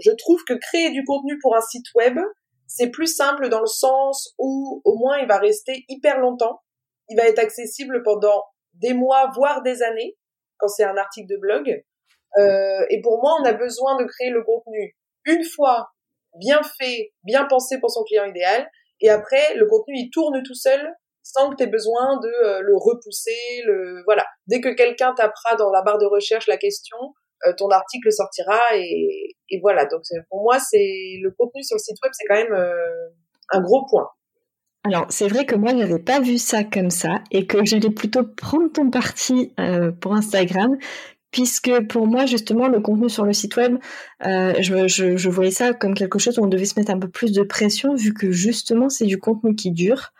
je 0.00 0.10
trouve 0.12 0.42
que 0.44 0.54
créer 0.54 0.90
du 0.90 1.04
contenu 1.04 1.38
pour 1.40 1.56
un 1.56 1.60
site 1.60 1.86
web, 1.94 2.18
c'est 2.66 2.90
plus 2.90 3.06
simple 3.06 3.48
dans 3.48 3.60
le 3.60 3.66
sens 3.66 4.34
où 4.38 4.80
au 4.84 4.96
moins 4.96 5.18
il 5.18 5.26
va 5.26 5.38
rester 5.38 5.84
hyper 5.88 6.18
longtemps, 6.18 6.60
il 7.08 7.16
va 7.16 7.24
être 7.24 7.38
accessible 7.38 8.02
pendant 8.02 8.44
des 8.74 8.94
mois, 8.94 9.30
voire 9.34 9.62
des 9.62 9.82
années, 9.82 10.16
quand 10.58 10.68
c'est 10.68 10.84
un 10.84 10.96
article 10.96 11.28
de 11.28 11.36
blog. 11.36 11.84
Euh, 12.38 12.86
et 12.90 13.00
pour 13.00 13.20
moi, 13.20 13.36
on 13.40 13.44
a 13.44 13.52
besoin 13.52 13.96
de 13.96 14.04
créer 14.04 14.30
le 14.30 14.44
contenu 14.44 14.96
une 15.24 15.44
fois 15.44 15.90
bien 16.36 16.60
fait, 16.62 17.12
bien 17.24 17.44
pensé 17.46 17.80
pour 17.80 17.90
son 17.90 18.04
client 18.04 18.24
idéal, 18.24 18.70
et 19.00 19.10
après 19.10 19.54
le 19.56 19.66
contenu 19.66 19.94
il 19.96 20.10
tourne 20.10 20.42
tout 20.42 20.54
seul 20.54 20.94
sans 21.22 21.50
que 21.50 21.56
tu 21.56 21.64
aies 21.64 21.66
besoin 21.66 22.18
de 22.20 22.28
euh, 22.28 22.60
le 22.60 22.76
repousser, 22.76 23.62
le 23.64 24.02
voilà. 24.04 24.24
Dès 24.46 24.60
que 24.60 24.68
quelqu'un 24.68 25.14
tapera 25.14 25.56
dans 25.56 25.70
la 25.70 25.82
barre 25.82 25.98
de 25.98 26.06
recherche 26.06 26.46
la 26.46 26.56
question, 26.56 26.96
euh, 27.46 27.52
ton 27.56 27.68
article 27.70 28.12
sortira 28.12 28.60
et, 28.74 29.36
et 29.50 29.60
voilà. 29.60 29.84
Donc 29.86 30.02
pour 30.28 30.42
moi, 30.42 30.58
c'est 30.58 31.18
le 31.22 31.30
contenu 31.36 31.62
sur 31.62 31.76
le 31.76 31.80
site 31.80 31.96
web, 32.02 32.12
c'est 32.12 32.26
quand 32.26 32.36
même 32.36 32.52
euh, 32.52 33.08
un 33.52 33.60
gros 33.60 33.86
point. 33.86 34.08
Alors, 34.84 35.06
c'est 35.10 35.28
vrai 35.28 35.44
que 35.44 35.54
moi, 35.54 35.74
n'avais 35.74 35.98
pas 35.98 36.20
vu 36.20 36.38
ça 36.38 36.64
comme 36.64 36.88
ça 36.88 37.22
et 37.30 37.46
que 37.46 37.64
j'allais 37.66 37.90
plutôt 37.90 38.24
prendre 38.24 38.72
ton 38.72 38.88
parti 38.88 39.52
pour 40.00 40.14
Instagram, 40.14 40.78
puisque 41.30 41.86
pour 41.88 42.06
moi, 42.06 42.26
justement, 42.26 42.68
le 42.68 42.80
contenu 42.80 43.08
sur 43.08 43.24
le 43.24 43.32
site 43.32 43.56
web, 43.56 43.78
euh, 44.26 44.54
je, 44.60 45.28
voyais 45.28 45.50
ça 45.50 45.72
comme 45.72 45.94
quelque 45.94 46.18
chose 46.18 46.38
où 46.38 46.44
on 46.44 46.48
devait 46.48 46.64
se 46.64 46.78
mettre 46.78 46.92
un 46.92 46.98
peu 46.98 47.08
plus 47.08 47.32
de 47.32 47.42
pression, 47.42 47.94
vu 47.94 48.12
que 48.12 48.30
justement, 48.30 48.88
c'est 48.88 49.06
du 49.06 49.18
contenu 49.18 49.54
qui 49.54 49.70
dure. 49.70 50.12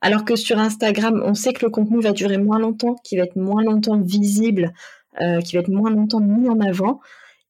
Alors 0.00 0.24
que 0.24 0.36
sur 0.36 0.58
Instagram, 0.58 1.22
on 1.24 1.34
sait 1.34 1.52
que 1.52 1.64
le 1.64 1.70
contenu 1.70 2.00
va 2.00 2.12
durer 2.12 2.38
moins 2.38 2.58
longtemps, 2.58 2.96
qu'il 3.04 3.18
va 3.18 3.24
être 3.24 3.36
moins 3.36 3.62
longtemps 3.62 3.98
visible, 4.00 4.72
euh, 5.20 5.40
qui 5.40 5.56
va 5.56 5.60
être 5.60 5.70
moins 5.70 5.90
longtemps 5.90 6.20
mis 6.20 6.48
en 6.48 6.60
avant. 6.60 7.00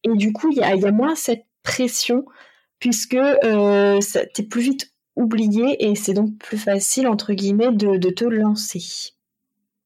Et 0.07 0.17
du 0.17 0.33
coup, 0.33 0.51
il 0.53 0.59
y 0.59 0.63
a, 0.63 0.93
moins 0.93 1.17
cette 1.17 1.45
pression, 1.63 2.25
puisque 2.79 3.15
euh, 3.15 3.99
tu 4.35 4.43
es 4.43 4.45
plus 4.45 4.63
vite 4.63 4.93
oublié 5.17 5.85
et 5.85 5.97
c'est 5.97 6.13
donc 6.13 6.39
plus 6.39 6.59
facile, 6.59 7.09
entre 7.09 7.33
guillemets, 7.33 7.73
de, 7.73 7.97
de 7.97 8.11
te 8.11 8.25
lancer. 8.25 9.15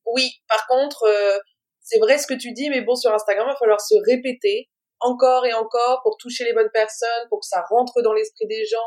Oui, 0.04 0.28
par 0.48 0.66
contre, 0.66 1.04
euh, 1.04 1.38
c'est 1.80 1.98
vrai 2.00 2.18
ce 2.18 2.26
que 2.26 2.34
tu 2.34 2.52
dis, 2.52 2.68
mais 2.68 2.82
bon, 2.82 2.96
sur 2.96 3.12
Instagram, 3.14 3.46
il 3.48 3.52
va 3.52 3.56
falloir 3.56 3.80
se 3.80 3.94
répéter 4.06 4.68
encore 4.98 5.46
et 5.46 5.54
encore 5.54 6.00
pour 6.02 6.18
toucher 6.18 6.44
les 6.44 6.52
bonnes 6.52 6.70
personnes, 6.74 7.28
pour 7.30 7.40
que 7.40 7.46
ça 7.46 7.62
rentre 7.70 8.02
dans 8.02 8.12
l'esprit 8.12 8.46
des 8.46 8.66
gens. 8.66 8.78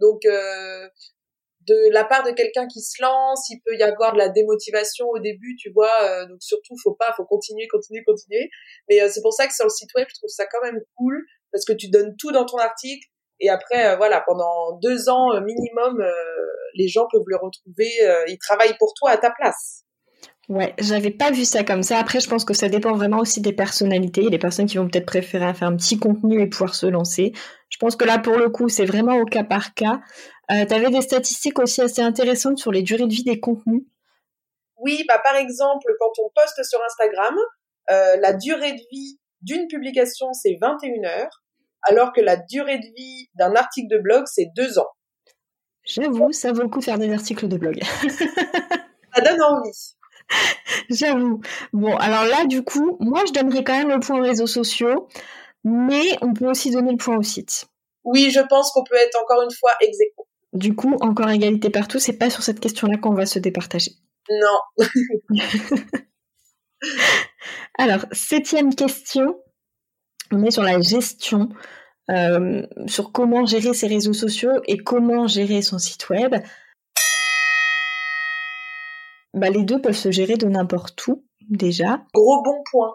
Donc, 0.00 0.24
euh, 0.24 0.88
de 1.68 1.92
la 1.92 2.04
part 2.04 2.24
de 2.24 2.30
quelqu'un 2.30 2.66
qui 2.66 2.80
se 2.80 3.02
lance, 3.02 3.48
il 3.50 3.60
peut 3.64 3.76
y 3.76 3.82
avoir 3.82 4.12
de 4.12 4.18
la 4.18 4.28
démotivation 4.28 5.06
au 5.08 5.18
début, 5.18 5.56
tu 5.56 5.70
vois. 5.70 5.92
Euh, 6.02 6.26
donc 6.26 6.38
surtout, 6.40 6.74
faut 6.82 6.94
pas, 6.94 7.12
faut 7.16 7.24
continuer, 7.24 7.68
continuer, 7.68 8.02
continuer. 8.04 8.48
Mais 8.88 9.02
euh, 9.02 9.08
c'est 9.12 9.22
pour 9.22 9.32
ça 9.32 9.46
que 9.46 9.54
sur 9.54 9.66
le 9.66 9.70
site 9.70 9.90
web, 9.94 10.06
je 10.08 10.14
trouve 10.14 10.30
ça 10.30 10.46
quand 10.50 10.62
même 10.62 10.80
cool 10.96 11.22
parce 11.52 11.64
que 11.64 11.72
tu 11.72 11.88
donnes 11.88 12.14
tout 12.18 12.32
dans 12.32 12.46
ton 12.46 12.58
article 12.58 13.06
et 13.40 13.50
après, 13.50 13.86
euh, 13.86 13.96
voilà, 13.96 14.22
pendant 14.26 14.78
deux 14.82 15.08
ans 15.08 15.40
minimum, 15.40 16.02
les 16.74 16.88
gens 16.88 17.06
peuvent 17.12 17.22
le 17.26 17.36
retrouver. 17.36 17.90
ils 18.28 18.38
travaillent 18.38 18.76
pour 18.78 18.94
toi 18.94 19.10
à 19.10 19.16
ta 19.16 19.30
place. 19.30 19.84
Ouais, 20.48 20.74
j'avais 20.78 21.10
pas 21.10 21.30
vu 21.30 21.44
ça 21.44 21.62
comme 21.62 21.82
ça. 21.82 21.98
Après, 21.98 22.20
je 22.20 22.28
pense 22.28 22.46
que 22.46 22.54
ça 22.54 22.70
dépend 22.70 22.94
vraiment 22.94 23.18
aussi 23.18 23.42
des 23.42 23.52
personnalités. 23.52 24.22
Il 24.22 24.24
y 24.24 24.28
a 24.28 24.30
des 24.30 24.38
personnes 24.38 24.64
qui 24.64 24.78
vont 24.78 24.88
peut-être 24.88 25.04
préférer 25.04 25.52
faire 25.52 25.68
un 25.68 25.76
petit 25.76 25.98
contenu 25.98 26.40
et 26.40 26.46
pouvoir 26.46 26.74
se 26.74 26.86
lancer. 26.86 27.32
Je 27.68 27.76
pense 27.76 27.96
que 27.96 28.06
là, 28.06 28.18
pour 28.18 28.36
le 28.36 28.48
coup, 28.48 28.70
c'est 28.70 28.86
vraiment 28.86 29.18
au 29.18 29.26
cas 29.26 29.44
par 29.44 29.74
cas. 29.74 30.00
Euh, 30.50 30.64
tu 30.64 30.74
avais 30.74 30.90
des 30.90 31.02
statistiques 31.02 31.58
aussi 31.58 31.82
assez 31.82 32.00
intéressantes 32.00 32.58
sur 32.58 32.72
les 32.72 32.82
durées 32.82 33.06
de 33.06 33.12
vie 33.12 33.24
des 33.24 33.40
contenus. 33.40 33.82
Oui, 34.78 35.04
bah 35.08 35.20
par 35.22 35.36
exemple, 35.36 35.92
quand 35.98 36.12
on 36.24 36.30
poste 36.34 36.62
sur 36.64 36.80
Instagram, 36.84 37.34
euh, 37.90 38.16
la 38.20 38.32
durée 38.32 38.72
de 38.72 38.82
vie 38.90 39.18
d'une 39.42 39.66
publication, 39.68 40.32
c'est 40.32 40.56
21 40.60 41.04
heures, 41.04 41.42
alors 41.82 42.12
que 42.12 42.20
la 42.20 42.36
durée 42.36 42.78
de 42.78 42.86
vie 42.96 43.28
d'un 43.34 43.54
article 43.54 43.88
de 43.90 43.98
blog, 43.98 44.24
c'est 44.26 44.50
2 44.56 44.78
ans. 44.78 44.88
J'avoue, 45.84 46.32
ça 46.32 46.52
vaut 46.52 46.62
le 46.62 46.68
coup 46.68 46.80
de 46.80 46.84
faire 46.84 46.98
des 46.98 47.12
articles 47.12 47.48
de 47.48 47.56
blog. 47.56 47.80
ça 49.14 49.20
donne 49.22 49.42
envie. 49.42 49.94
J'avoue. 50.90 51.40
Bon, 51.72 51.96
alors 51.96 52.24
là, 52.24 52.44
du 52.44 52.62
coup, 52.62 52.96
moi, 53.00 53.24
je 53.26 53.32
donnerais 53.32 53.64
quand 53.64 53.76
même 53.76 53.88
le 53.88 54.00
point 54.00 54.18
aux 54.18 54.22
réseaux 54.22 54.46
sociaux, 54.46 55.08
mais 55.64 56.18
on 56.20 56.34
peut 56.34 56.48
aussi 56.48 56.70
donner 56.70 56.92
le 56.92 56.98
point 56.98 57.16
au 57.16 57.22
site. 57.22 57.66
Oui, 58.04 58.30
je 58.30 58.40
pense 58.40 58.70
qu'on 58.72 58.84
peut 58.84 58.96
être 58.96 59.18
encore 59.22 59.42
une 59.42 59.50
fois 59.50 59.72
ex 59.80 59.98
Du 60.52 60.74
coup, 60.74 60.96
encore 61.00 61.30
égalité 61.30 61.70
partout, 61.70 61.98
c'est 61.98 62.18
pas 62.18 62.30
sur 62.30 62.42
cette 62.42 62.60
question-là 62.60 62.98
qu'on 62.98 63.14
va 63.14 63.26
se 63.26 63.38
départager. 63.38 63.92
Non. 64.30 64.86
alors, 67.78 68.06
septième 68.12 68.74
question, 68.74 69.38
on 70.30 70.42
est 70.44 70.50
sur 70.50 70.62
la 70.62 70.80
gestion, 70.80 71.50
euh, 72.10 72.66
sur 72.86 73.12
comment 73.12 73.44
gérer 73.44 73.74
ses 73.74 73.88
réseaux 73.88 74.12
sociaux 74.12 74.62
et 74.66 74.78
comment 74.78 75.26
gérer 75.26 75.62
son 75.62 75.78
site 75.78 76.08
web 76.08 76.34
bah, 79.34 79.50
les 79.50 79.62
deux 79.62 79.80
peuvent 79.80 79.96
se 79.96 80.10
gérer 80.10 80.36
de 80.36 80.46
n'importe 80.48 81.06
où, 81.06 81.24
déjà. 81.48 82.02
Gros 82.14 82.42
bon 82.42 82.62
point. 82.70 82.94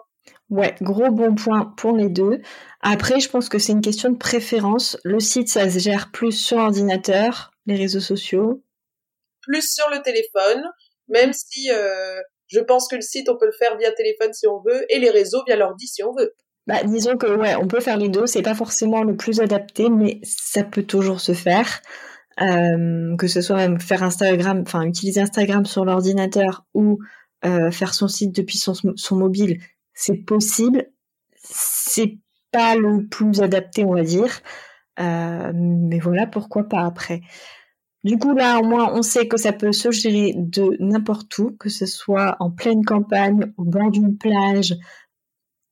Ouais, 0.54 0.76
gros 0.80 1.10
bon 1.10 1.34
point 1.34 1.74
pour 1.76 1.96
les 1.96 2.08
deux. 2.08 2.40
Après, 2.80 3.18
je 3.18 3.28
pense 3.28 3.48
que 3.48 3.58
c'est 3.58 3.72
une 3.72 3.80
question 3.80 4.10
de 4.10 4.16
préférence. 4.16 4.96
Le 5.02 5.18
site, 5.18 5.48
ça 5.48 5.68
se 5.68 5.80
gère 5.80 6.12
plus 6.12 6.30
sur 6.30 6.58
ordinateur, 6.58 7.50
les 7.66 7.74
réseaux 7.74 7.98
sociaux. 7.98 8.62
Plus 9.42 9.74
sur 9.74 9.90
le 9.90 10.00
téléphone, 10.02 10.62
même 11.08 11.32
si 11.32 11.72
euh, 11.72 12.20
je 12.46 12.60
pense 12.60 12.86
que 12.86 12.94
le 12.94 13.02
site, 13.02 13.28
on 13.28 13.36
peut 13.36 13.46
le 13.46 13.52
faire 13.58 13.76
via 13.78 13.90
téléphone 13.90 14.32
si 14.32 14.46
on 14.46 14.62
veut, 14.64 14.86
et 14.90 15.00
les 15.00 15.10
réseaux 15.10 15.42
via 15.44 15.56
l'ordi 15.56 15.88
si 15.88 16.04
on 16.04 16.14
veut. 16.14 16.32
Bah, 16.68 16.84
disons 16.84 17.16
que 17.16 17.26
ouais, 17.26 17.56
on 17.56 17.66
peut 17.66 17.80
faire 17.80 17.96
les 17.96 18.08
deux. 18.08 18.26
C'est 18.26 18.42
pas 18.42 18.54
forcément 18.54 19.02
le 19.02 19.16
plus 19.16 19.40
adapté, 19.40 19.90
mais 19.90 20.20
ça 20.22 20.62
peut 20.62 20.84
toujours 20.84 21.20
se 21.20 21.32
faire. 21.32 21.82
Euh, 22.40 23.16
que 23.16 23.26
ce 23.26 23.40
soit 23.40 23.56
même 23.56 23.80
faire 23.80 24.04
Instagram, 24.04 24.62
enfin 24.64 24.82
utiliser 24.82 25.20
Instagram 25.20 25.66
sur 25.66 25.84
l'ordinateur 25.84 26.64
ou 26.74 27.00
euh, 27.44 27.70
faire 27.72 27.92
son 27.92 28.08
site 28.08 28.34
depuis 28.34 28.58
son, 28.58 28.74
son 28.74 29.16
mobile, 29.16 29.58
c'est 29.94 30.18
possible. 30.24 30.90
C'est 31.36 32.18
pas 32.50 32.76
le 32.76 33.06
plus 33.08 33.42
adapté, 33.42 33.84
on 33.84 33.94
va 33.94 34.02
dire. 34.02 34.40
Euh, 35.00 35.52
mais 35.54 35.98
voilà, 35.98 36.26
pourquoi 36.26 36.64
pas 36.64 36.84
après. 36.84 37.20
Du 38.04 38.18
coup, 38.18 38.34
là, 38.34 38.58
au 38.58 38.64
moins, 38.64 38.92
on 38.92 39.02
sait 39.02 39.28
que 39.28 39.38
ça 39.38 39.52
peut 39.52 39.72
se 39.72 39.90
gérer 39.90 40.34
de 40.36 40.76
n'importe 40.78 41.36
où, 41.38 41.56
que 41.56 41.70
ce 41.70 41.86
soit 41.86 42.36
en 42.38 42.50
pleine 42.50 42.84
campagne, 42.84 43.52
au 43.56 43.64
bord 43.64 43.90
d'une 43.90 44.18
plage, 44.18 44.74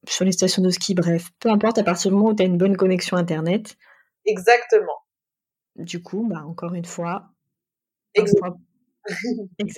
sur 0.08 0.24
les 0.24 0.32
stations 0.32 0.62
de 0.62 0.70
ski, 0.70 0.94
bref, 0.94 1.28
peu 1.38 1.50
importe, 1.50 1.78
à 1.78 1.84
partir 1.84 2.10
du 2.10 2.16
moment 2.16 2.30
où 2.30 2.34
tu 2.34 2.42
as 2.42 2.46
une 2.46 2.56
bonne 2.56 2.76
connexion 2.76 3.16
Internet. 3.16 3.76
Exactement. 4.24 4.98
Du 5.76 6.02
coup, 6.02 6.26
bah, 6.28 6.42
encore 6.46 6.74
une 6.74 6.84
fois, 6.84 7.30
ex 8.14 8.32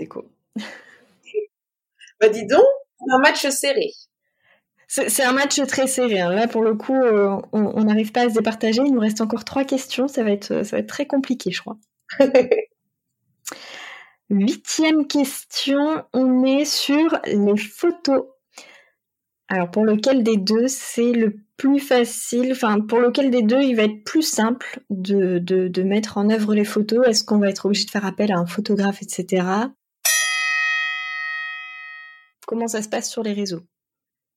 aequo. 0.01 0.31
bah 2.21 2.29
dis 2.29 2.47
donc, 2.47 2.65
un 3.11 3.19
match 3.19 3.47
serré. 3.49 3.91
C'est 4.95 5.25
un 5.25 5.33
match 5.33 5.61
très 5.67 5.89
serré. 5.89 6.21
Hein. 6.21 6.31
Là, 6.31 6.47
pour 6.47 6.63
le 6.63 6.77
coup, 6.77 6.95
euh, 6.95 7.37
on 7.53 7.83
n'arrive 7.83 8.13
pas 8.13 8.27
à 8.27 8.29
se 8.29 8.35
départager. 8.35 8.81
Il 8.87 8.95
nous 8.95 9.01
reste 9.01 9.21
encore 9.21 9.45
trois 9.45 9.65
questions. 9.65 10.07
Ça 10.07 10.23
va 10.23 10.31
être, 10.31 10.65
ça 10.65 10.77
va 10.77 10.79
être 10.79 10.89
très 10.89 11.07
compliqué, 11.07 11.51
je 11.51 11.61
crois. 11.61 11.79
Huitième 14.31 15.09
question, 15.09 16.05
on 16.13 16.45
est 16.45 16.65
sur 16.65 17.19
les 17.27 17.57
photos. 17.57 18.27
Alors, 19.49 19.71
pour 19.73 19.85
lequel 19.85 20.23
des 20.23 20.37
deux, 20.37 20.69
c'est 20.69 21.13
le 21.13 21.41
plus 21.57 21.81
facile, 21.81 22.53
enfin 22.53 22.81
pour 22.81 23.01
lequel 23.01 23.31
des 23.31 23.43
deux 23.43 23.63
il 23.63 23.77
va 23.77 23.85
être 23.85 24.05
plus 24.05 24.23
simple 24.23 24.81
de, 24.91 25.39
de, 25.39 25.69
de 25.69 25.83
mettre 25.83 26.19
en 26.19 26.31
œuvre 26.31 26.55
les 26.55 26.65
photos? 26.65 27.07
Est-ce 27.07 27.25
qu'on 27.25 27.39
va 27.39 27.49
être 27.51 27.67
obligé 27.67 27.85
de 27.85 27.91
faire 27.91 28.07
appel 28.07 28.33
à 28.33 28.39
un 28.39 28.47
photographe, 28.47 29.03
etc. 29.03 29.47
Comment 32.47 32.69
ça 32.69 32.83
se 32.83 32.89
passe 32.89 33.11
sur 33.11 33.23
les 33.23 33.33
réseaux? 33.33 33.63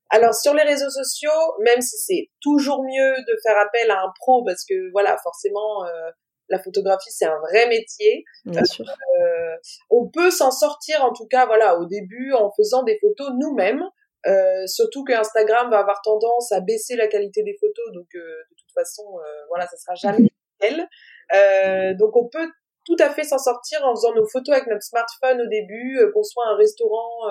Alors 0.10 0.34
sur 0.34 0.54
les 0.54 0.64
réseaux 0.64 0.90
sociaux, 0.90 1.30
même 1.60 1.82
si 1.82 1.98
c'est 1.98 2.30
toujours 2.42 2.84
mieux 2.84 3.16
de 3.18 3.38
faire 3.44 3.58
appel 3.58 3.92
à 3.92 4.02
un 4.02 4.12
pro 4.20 4.44
parce 4.44 4.64
que 4.66 4.92
voilà 4.92 5.18
forcément 5.22 5.86
euh, 5.86 6.12
la 6.50 6.60
photographie 6.60 7.12
c'est 7.12 7.26
un 7.26 7.40
vrai 7.40 7.68
métier. 7.68 8.24
Bien 8.46 8.64
sûr. 8.64 8.86
Euh, 8.86 9.56
on 9.90 10.08
peut 10.08 10.32
s'en 10.32 10.52
sortir 10.52 11.04
en 11.04 11.14
tout 11.14 11.28
cas 11.28 11.46
voilà 11.46 11.78
au 11.78 11.86
début 11.86 12.34
en 12.34 12.52
faisant 12.56 12.84
des 12.84 12.98
photos 13.00 13.32
nous-mêmes. 13.38 13.84
Euh, 14.26 14.66
surtout 14.68 15.04
que 15.04 15.14
Instagram 15.14 15.70
va 15.70 15.80
avoir 15.80 16.02
tendance 16.02 16.52
à 16.52 16.60
baisser 16.60 16.96
la 16.96 17.08
qualité 17.08 17.44
des 17.44 17.56
photos, 17.60 17.94
donc 17.94 18.08
euh, 18.16 18.20
de 18.20 18.56
toute 18.56 18.72
façon, 18.74 19.04
euh, 19.20 19.46
voilà, 19.50 19.68
ça 19.68 19.78
sera 19.78 19.96
jamais 19.96 20.28
nickel. 20.62 20.88
Euh, 21.34 21.94
donc 21.94 22.16
on 22.16 22.28
peut 22.28 22.50
tout 22.86 22.98
à 23.00 23.10
fait 23.10 23.24
s'en 23.24 23.38
sortir 23.38 23.86
en 23.86 23.96
faisant 23.96 24.14
nos 24.16 24.28
photos 24.28 24.56
avec 24.56 24.68
notre 24.68 24.84
smartphone 24.84 25.42
au 25.42 25.48
début, 25.48 26.00
qu'on 26.14 26.24
soit 26.24 26.48
un 26.48 26.56
restaurant 26.56 27.28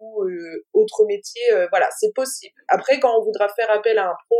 ou 0.00 0.24
autre 0.72 1.04
métier, 1.06 1.42
voilà, 1.70 1.88
c'est 1.98 2.12
possible. 2.14 2.54
Après, 2.68 3.00
quand 3.00 3.18
on 3.18 3.24
voudra 3.24 3.48
faire 3.48 3.70
appel 3.70 3.98
à 3.98 4.10
un 4.10 4.14
pro, 4.28 4.38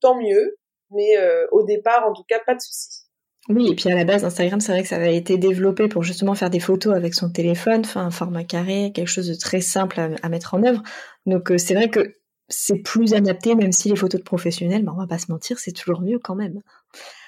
tant 0.00 0.20
mieux, 0.20 0.56
mais 0.90 1.12
au 1.52 1.64
départ, 1.64 2.06
en 2.06 2.12
tout 2.12 2.24
cas, 2.28 2.40
pas 2.46 2.54
de 2.54 2.60
souci. 2.60 3.04
Oui, 3.50 3.70
et 3.70 3.74
puis 3.74 3.90
à 3.90 3.94
la 3.94 4.04
base, 4.04 4.24
Instagram, 4.24 4.60
c'est 4.60 4.72
vrai 4.72 4.82
que 4.82 4.88
ça 4.88 4.96
avait 4.96 5.16
été 5.16 5.36
développé 5.36 5.86
pour 5.88 6.02
justement 6.02 6.34
faire 6.34 6.48
des 6.48 6.60
photos 6.60 6.94
avec 6.94 7.12
son 7.12 7.30
téléphone, 7.30 7.80
enfin 7.80 8.06
un 8.06 8.10
format 8.10 8.42
carré, 8.42 8.90
quelque 8.94 9.08
chose 9.08 9.28
de 9.28 9.34
très 9.34 9.60
simple 9.60 10.00
à, 10.00 10.28
mettre 10.30 10.54
en 10.54 10.62
œuvre. 10.62 10.82
Donc 11.26 11.50
euh, 11.50 11.58
c'est 11.58 11.74
vrai 11.74 11.90
que 11.90 12.16
c'est 12.48 12.78
plus 12.78 13.12
adapté, 13.12 13.54
même 13.54 13.72
si 13.72 13.90
les 13.90 13.96
photos 13.96 14.20
de 14.20 14.24
professionnels, 14.24 14.82
bah, 14.82 14.92
on 14.94 15.00
va 15.00 15.06
pas 15.06 15.18
se 15.18 15.30
mentir, 15.30 15.58
c'est 15.58 15.72
toujours 15.72 16.00
mieux 16.00 16.18
quand 16.18 16.34
même. 16.34 16.62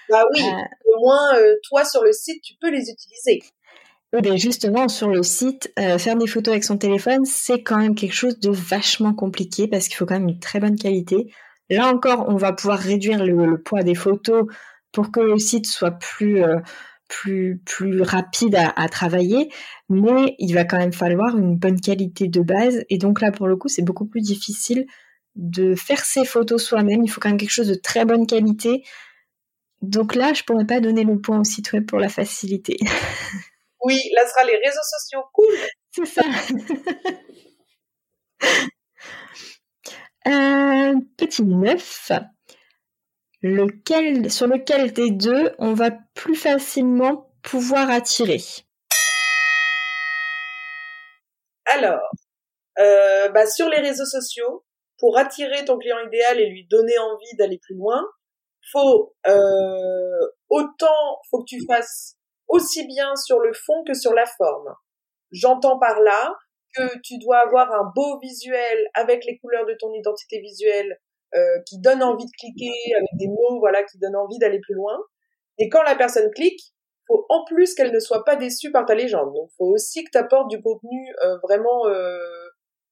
Bah 0.08 0.24
oui, 0.32 0.42
au 0.42 1.00
moins, 1.00 1.34
toi 1.68 1.84
sur 1.84 2.02
le 2.02 2.12
site, 2.12 2.42
tu 2.42 2.54
peux 2.60 2.70
les 2.70 2.88
utiliser. 2.90 3.40
Oui, 4.12 4.20
ben 4.22 4.36
justement, 4.38 4.88
sur 4.88 5.08
le 5.08 5.22
site, 5.22 5.72
faire 5.76 6.16
des 6.16 6.26
photos 6.26 6.52
avec 6.52 6.64
son 6.64 6.78
téléphone, 6.78 7.24
c'est 7.24 7.62
quand 7.62 7.78
même 7.78 7.94
quelque 7.94 8.14
chose 8.14 8.38
de 8.38 8.50
vachement 8.50 9.12
compliqué 9.12 9.66
parce 9.68 9.88
qu'il 9.88 9.96
faut 9.96 10.06
quand 10.06 10.18
même 10.18 10.28
une 10.28 10.38
très 10.38 10.60
bonne 10.60 10.76
qualité. 10.76 11.32
Là 11.70 11.88
encore, 11.88 12.26
on 12.28 12.36
va 12.36 12.52
pouvoir 12.52 12.78
réduire 12.78 13.24
le, 13.24 13.60
poids 13.60 13.82
des 13.82 13.94
photos 13.94 14.46
pour 14.92 15.10
que 15.10 15.20
le 15.20 15.38
site 15.38 15.66
soit 15.66 15.90
plus, 15.90 16.42
euh, 16.42 16.58
rapide 18.02 18.56
à, 18.56 18.88
travailler, 18.88 19.50
mais 19.88 20.36
il 20.38 20.54
va 20.54 20.64
quand 20.64 20.78
même 20.78 20.92
falloir 20.92 21.36
une 21.36 21.56
bonne 21.56 21.80
qualité 21.80 22.28
de 22.28 22.40
base. 22.40 22.84
Et 22.88 22.98
donc 22.98 23.20
là, 23.20 23.32
pour 23.32 23.48
le 23.48 23.56
coup, 23.56 23.68
c'est 23.68 23.82
beaucoup 23.82 24.06
plus 24.06 24.20
difficile 24.20 24.86
de 25.34 25.74
faire 25.74 26.04
ses 26.04 26.24
photos 26.24 26.62
soi-même. 26.64 27.02
Il 27.04 27.08
faut 27.08 27.20
quand 27.20 27.28
même 27.28 27.38
quelque 27.38 27.50
chose 27.50 27.68
de 27.68 27.74
très 27.74 28.04
bonne 28.04 28.26
qualité. 28.26 28.84
Donc 29.82 30.14
là, 30.14 30.32
je 30.32 30.44
pourrais 30.44 30.66
pas 30.66 30.80
donner 30.80 31.04
le 31.04 31.20
point 31.20 31.40
au 31.40 31.44
site 31.44 31.72
web 31.72 31.84
pour 31.86 31.98
la 31.98 32.08
facilité. 32.08 32.76
Oui, 33.86 34.00
là 34.16 34.26
sera 34.26 34.42
les 34.42 34.56
réseaux 34.56 34.80
sociaux. 34.82 35.22
Cool. 35.32 35.54
C'est 35.92 36.06
ça. 36.06 36.22
Un 40.24 40.94
petit 41.16 41.44
neuf, 41.44 42.10
lequel, 43.42 44.28
sur 44.28 44.48
lequel 44.48 44.92
des 44.92 45.12
deux 45.12 45.54
on 45.60 45.72
va 45.72 45.92
plus 46.14 46.34
facilement 46.34 47.30
pouvoir 47.42 47.88
attirer? 47.88 48.40
Alors, 51.66 52.10
euh, 52.80 53.28
bah, 53.28 53.46
sur 53.46 53.68
les 53.68 53.78
réseaux 53.78 54.04
sociaux, 54.04 54.64
pour 54.98 55.16
attirer 55.16 55.64
ton 55.64 55.78
client 55.78 55.98
idéal 56.08 56.40
et 56.40 56.48
lui 56.48 56.66
donner 56.66 56.98
envie 56.98 57.36
d'aller 57.38 57.60
plus 57.62 57.76
loin, 57.76 58.02
faut 58.72 59.14
euh, 59.28 60.26
autant 60.48 61.20
faut 61.30 61.44
que 61.44 61.48
tu 61.50 61.64
fasses 61.68 62.15
aussi 62.48 62.86
bien 62.86 63.14
sur 63.16 63.40
le 63.40 63.52
fond 63.52 63.84
que 63.86 63.94
sur 63.94 64.12
la 64.14 64.26
forme. 64.26 64.74
J'entends 65.32 65.78
par 65.78 66.00
là 66.00 66.34
que 66.74 66.98
tu 67.02 67.18
dois 67.18 67.38
avoir 67.38 67.72
un 67.72 67.90
beau 67.94 68.18
visuel 68.20 68.78
avec 68.94 69.24
les 69.24 69.38
couleurs 69.38 69.66
de 69.66 69.74
ton 69.78 69.92
identité 69.92 70.40
visuelle 70.40 70.98
euh, 71.34 71.60
qui 71.66 71.80
donne 71.80 72.02
envie 72.02 72.24
de 72.24 72.30
cliquer, 72.38 72.72
avec 72.96 73.10
des 73.14 73.28
mots 73.28 73.58
voilà 73.58 73.82
qui 73.84 73.98
donnent 73.98 74.16
envie 74.16 74.38
d'aller 74.38 74.60
plus 74.60 74.74
loin. 74.74 74.96
Et 75.58 75.68
quand 75.68 75.82
la 75.82 75.96
personne 75.96 76.30
clique, 76.30 76.60
faut 77.06 77.24
en 77.28 77.44
plus 77.44 77.74
qu'elle 77.74 77.92
ne 77.92 78.00
soit 78.00 78.24
pas 78.24 78.36
déçue 78.36 78.70
par 78.70 78.84
ta 78.84 78.94
légende. 78.94 79.32
Donc 79.34 79.50
faut 79.56 79.66
aussi 79.66 80.04
que 80.04 80.10
tu 80.12 80.18
apportes 80.18 80.48
du 80.48 80.60
contenu 80.60 81.14
euh, 81.24 81.38
vraiment 81.42 81.86
euh, 81.86 82.18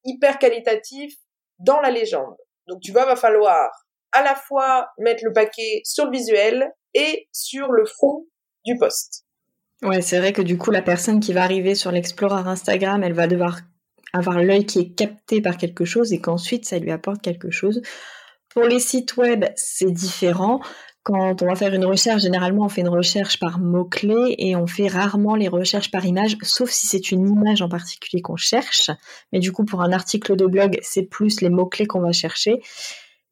hyper 0.03 0.39
qualitatif 0.39 1.13
dans 1.59 1.79
la 1.79 1.91
légende. 1.91 2.35
Donc 2.67 2.81
tu 2.81 2.91
vas 2.91 3.05
va 3.05 3.15
falloir 3.15 3.69
à 4.11 4.23
la 4.23 4.35
fois 4.35 4.89
mettre 4.97 5.23
le 5.25 5.33
paquet 5.33 5.81
sur 5.83 6.05
le 6.05 6.11
visuel 6.11 6.71
et 6.93 7.27
sur 7.31 7.71
le 7.71 7.85
fond 7.85 8.25
du 8.63 8.77
post. 8.77 9.24
Ouais, 9.83 10.01
c'est 10.01 10.19
vrai 10.19 10.33
que 10.33 10.41
du 10.41 10.57
coup, 10.57 10.71
la 10.71 10.81
personne 10.81 11.19
qui 11.19 11.33
va 11.33 11.43
arriver 11.43 11.75
sur 11.75 11.91
l'Explorer 11.91 12.47
Instagram, 12.47 13.03
elle 13.03 13.13
va 13.13 13.27
devoir 13.27 13.59
avoir 14.13 14.41
l'œil 14.41 14.65
qui 14.65 14.79
est 14.79 14.95
capté 14.95 15.41
par 15.41 15.57
quelque 15.57 15.85
chose 15.85 16.13
et 16.13 16.21
qu'ensuite 16.21 16.65
ça 16.65 16.79
lui 16.79 16.91
apporte 16.91 17.21
quelque 17.21 17.51
chose. 17.51 17.81
Pour 18.49 18.63
les 18.63 18.79
sites 18.79 19.17
web, 19.17 19.45
c'est 19.55 19.91
différent. 19.91 20.61
Quand 21.03 21.41
on 21.43 21.45
va 21.45 21.55
faire 21.55 21.73
une 21.73 21.85
recherche, 21.85 22.23
généralement 22.23 22.65
on 22.65 22.69
fait 22.69 22.81
une 22.81 22.89
recherche 22.89 23.37
par 23.37 23.59
mots-clés 23.59 24.35
et 24.39 24.55
on 24.55 24.65
fait 24.65 24.87
rarement 24.87 25.35
les 25.35 25.49
recherches 25.49 25.91
par 25.91 26.05
image, 26.05 26.37
sauf 26.41 26.69
si 26.71 26.87
c'est 26.87 27.11
une 27.11 27.27
image 27.27 27.61
en 27.61 27.69
particulier 27.69 28.21
qu'on 28.21 28.37
cherche. 28.37 28.89
Mais 29.31 29.39
du 29.39 29.51
coup, 29.51 29.65
pour 29.65 29.81
un 29.81 29.91
article 29.91 30.35
de 30.35 30.45
blog, 30.47 30.79
c'est 30.81 31.03
plus 31.03 31.41
les 31.41 31.49
mots-clés 31.49 31.85
qu'on 31.85 31.99
va 31.99 32.13
chercher. 32.13 32.61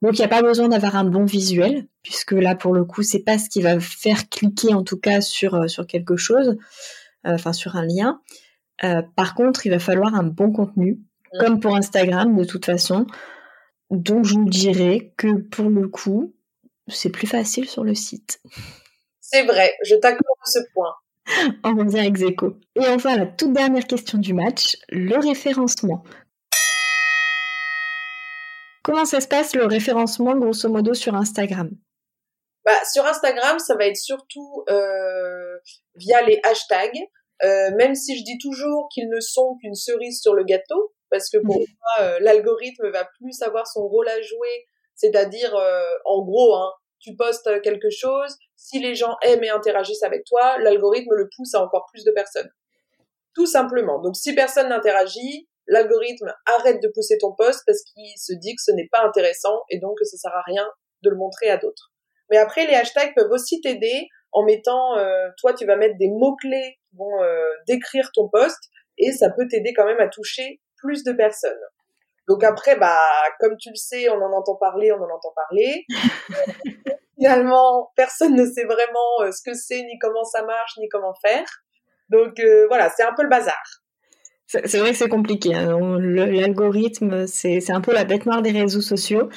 Donc 0.04 0.18
il 0.18 0.22
n'y 0.22 0.26
a 0.26 0.28
pas 0.28 0.42
besoin 0.42 0.68
d'avoir 0.68 0.98
un 0.98 1.06
bon 1.06 1.24
visuel, 1.24 1.88
puisque 2.04 2.34
là 2.34 2.56
pour 2.56 2.74
le 2.74 2.84
coup, 2.84 3.04
c'est 3.04 3.24
pas 3.24 3.38
ce 3.38 3.50
qui 3.50 3.62
va 3.62 3.80
faire 3.80 4.28
cliquer 4.28 4.74
en 4.74 4.84
tout 4.84 5.00
cas 5.00 5.22
sur, 5.22 5.56
euh, 5.56 5.68
sur 5.70 5.88
quelque 5.88 6.18
chose, 6.18 6.58
euh, 7.26 7.36
enfin 7.36 7.54
sur 7.54 7.78
un 7.78 7.86
lien. 7.86 8.20
Euh, 8.84 9.02
par 9.16 9.34
contre, 9.34 9.66
il 9.66 9.70
va 9.70 9.80
falloir 9.80 10.14
un 10.14 10.24
bon 10.24 10.52
contenu, 10.52 11.00
mm. 11.34 11.40
comme 11.40 11.60
pour 11.62 11.78
Instagram 11.78 12.36
de 12.36 12.44
toute 12.44 12.66
façon. 12.66 13.08
Donc 13.92 14.26
je 14.26 14.34
vous 14.34 14.50
dirais 14.50 15.14
que 15.16 15.38
pour 15.38 15.70
le 15.70 15.88
coup, 15.88 16.36
c'est 16.90 17.10
plus 17.10 17.28
facile 17.28 17.70
sur 17.70 17.86
le 17.86 17.96
site. 17.96 18.42
C'est 19.22 19.46
vrai, 19.46 19.74
je 19.86 19.96
t'accorde 19.96 20.40
ce 20.44 20.60
point. 20.74 20.94
On 21.64 21.76
revient 21.78 22.00
avec 22.00 22.18
Zeko. 22.18 22.60
Et 22.76 22.86
enfin, 22.88 23.16
la 23.16 23.26
toute 23.26 23.54
dernière 23.54 23.88
question 23.88 24.18
du 24.18 24.34
match, 24.34 24.76
le 24.90 25.18
référencement. 25.18 26.04
Comment 28.84 29.06
ça 29.06 29.22
se 29.22 29.28
passe 29.28 29.56
le 29.56 29.66
référencement 29.66 30.36
grosso 30.36 30.70
modo 30.70 30.94
sur 30.94 31.16
Instagram? 31.16 31.70
Bah, 32.66 32.80
Sur 32.92 33.06
Instagram, 33.06 33.60
ça 33.60 33.76
va 33.76 33.88
être 33.88 33.98
surtout 33.98 34.64
euh, 34.70 35.58
via 35.96 36.22
les 36.22 36.40
hashtags. 36.44 37.00
Euh, 37.44 37.72
même 37.76 37.96
si 37.96 38.18
je 38.18 38.24
dis 38.24 38.38
toujours 38.38 38.88
qu'ils 38.94 39.10
ne 39.10 39.20
sont 39.20 39.58
qu'une 39.60 39.76
cerise 39.76 40.22
sur 40.22 40.34
le 40.34 40.44
gâteau, 40.44 40.94
parce 41.10 41.30
que 41.30 41.38
pour 41.38 41.56
moi, 41.56 41.66
euh, 42.02 42.18
l'algorithme 42.22 42.90
va 42.90 43.06
plus 43.20 43.42
avoir 43.42 43.68
son 43.68 43.82
rôle 43.88 44.08
à 44.08 44.22
jouer, 44.22 44.66
c'est-à-dire, 44.96 45.54
euh, 45.56 45.84
en 46.06 46.24
gros, 46.24 46.56
hein, 46.56 46.72
tu 47.00 47.16
postes 47.16 47.62
quelque 47.62 47.90
chose, 47.90 48.38
si 48.56 48.80
les 48.80 48.96
gens 48.96 49.18
aiment 49.24 49.44
et 49.44 49.50
interagissent 49.50 50.04
avec 50.04 50.24
toi, 50.26 50.58
l'algorithme 50.60 51.14
le 51.16 51.28
pousse 51.36 51.54
à 51.54 51.62
encore 51.62 51.86
plus 51.92 52.06
de 52.06 52.12
personnes. 52.12 52.50
Tout 53.36 53.48
simplement. 53.48 54.00
Donc, 54.00 54.16
si 54.16 54.34
personne 54.34 54.70
n'interagit, 54.70 55.50
l'algorithme 55.68 56.34
arrête 56.46 56.82
de 56.82 56.90
pousser 56.90 57.18
ton 57.18 57.34
post 57.34 57.64
parce 57.66 57.82
qu'il 57.84 58.18
se 58.18 58.34
dit 58.34 58.56
que 58.56 58.62
ce 58.62 58.72
n'est 58.72 58.88
pas 58.92 59.04
intéressant 59.04 59.62
et 59.70 59.80
donc 59.80 59.98
que 59.98 60.06
ça 60.06 60.18
sert 60.18 60.36
à 60.36 60.42
rien 60.46 60.68
de 61.04 61.10
le 61.10 61.16
montrer 61.16 61.50
à 61.50 61.58
d'autres. 61.58 61.92
Mais 62.30 62.38
après, 62.38 62.66
les 62.66 62.74
hashtags 62.74 63.14
peuvent 63.16 63.32
aussi 63.32 63.62
t'aider 63.62 64.08
en 64.32 64.44
mettant, 64.44 64.98
euh, 64.98 65.28
toi, 65.40 65.54
tu 65.54 65.66
vas 65.66 65.76
mettre 65.76 65.98
des 65.98 66.10
mots-clés 66.10 66.80
qui 66.90 66.98
vont 66.98 67.22
euh, 67.22 67.46
décrire 67.68 68.10
ton 68.14 68.30
poste 68.30 68.70
et 68.98 69.12
ça 69.12 69.30
peut 69.30 69.48
t'aider 69.48 69.74
quand 69.74 69.86
même 69.86 70.00
à 70.00 70.08
toucher 70.08 70.62
plus 70.78 71.04
de 71.04 71.14
personnes. 71.14 71.60
Donc 72.28 72.44
après, 72.44 72.76
bah, 72.78 73.02
comme 73.40 73.58
tu 73.58 73.70
le 73.70 73.76
sais, 73.76 74.10
on 74.10 74.22
en 74.22 74.32
entend 74.32 74.56
parler, 74.56 74.92
on 74.92 75.02
en 75.02 75.10
entend 75.10 75.34
parler. 75.36 75.86
Finalement, 77.18 77.92
personne 77.96 78.36
ne 78.36 78.46
sait 78.46 78.66
vraiment 78.66 79.22
euh, 79.22 79.32
ce 79.32 79.42
que 79.44 79.56
c'est, 79.56 79.82
ni 79.84 80.00
comment 80.00 80.24
ça 80.24 80.44
marche, 80.44 80.78
ni 80.78 80.88
comment 80.90 81.14
faire. 81.22 81.46
Donc 82.10 82.40
voilà, 82.68 82.92
c'est 82.96 83.04
un 83.04 83.14
peu 83.16 83.24
le 83.24 83.30
bazar. 83.30 83.64
C'est 84.48 84.78
vrai 84.78 84.92
que 84.92 84.98
c'est 84.98 85.10
compliqué. 85.10 85.56
Hein. 85.56 85.98
L'algorithme, 86.00 87.26
c'est 87.28 87.72
un 87.72 87.82
peu 87.82 87.94
la 87.94 88.04
bête 88.04 88.26
noire 88.26 88.42
des 88.42 88.52
réseaux 88.52 88.82
sociaux. 88.82 89.30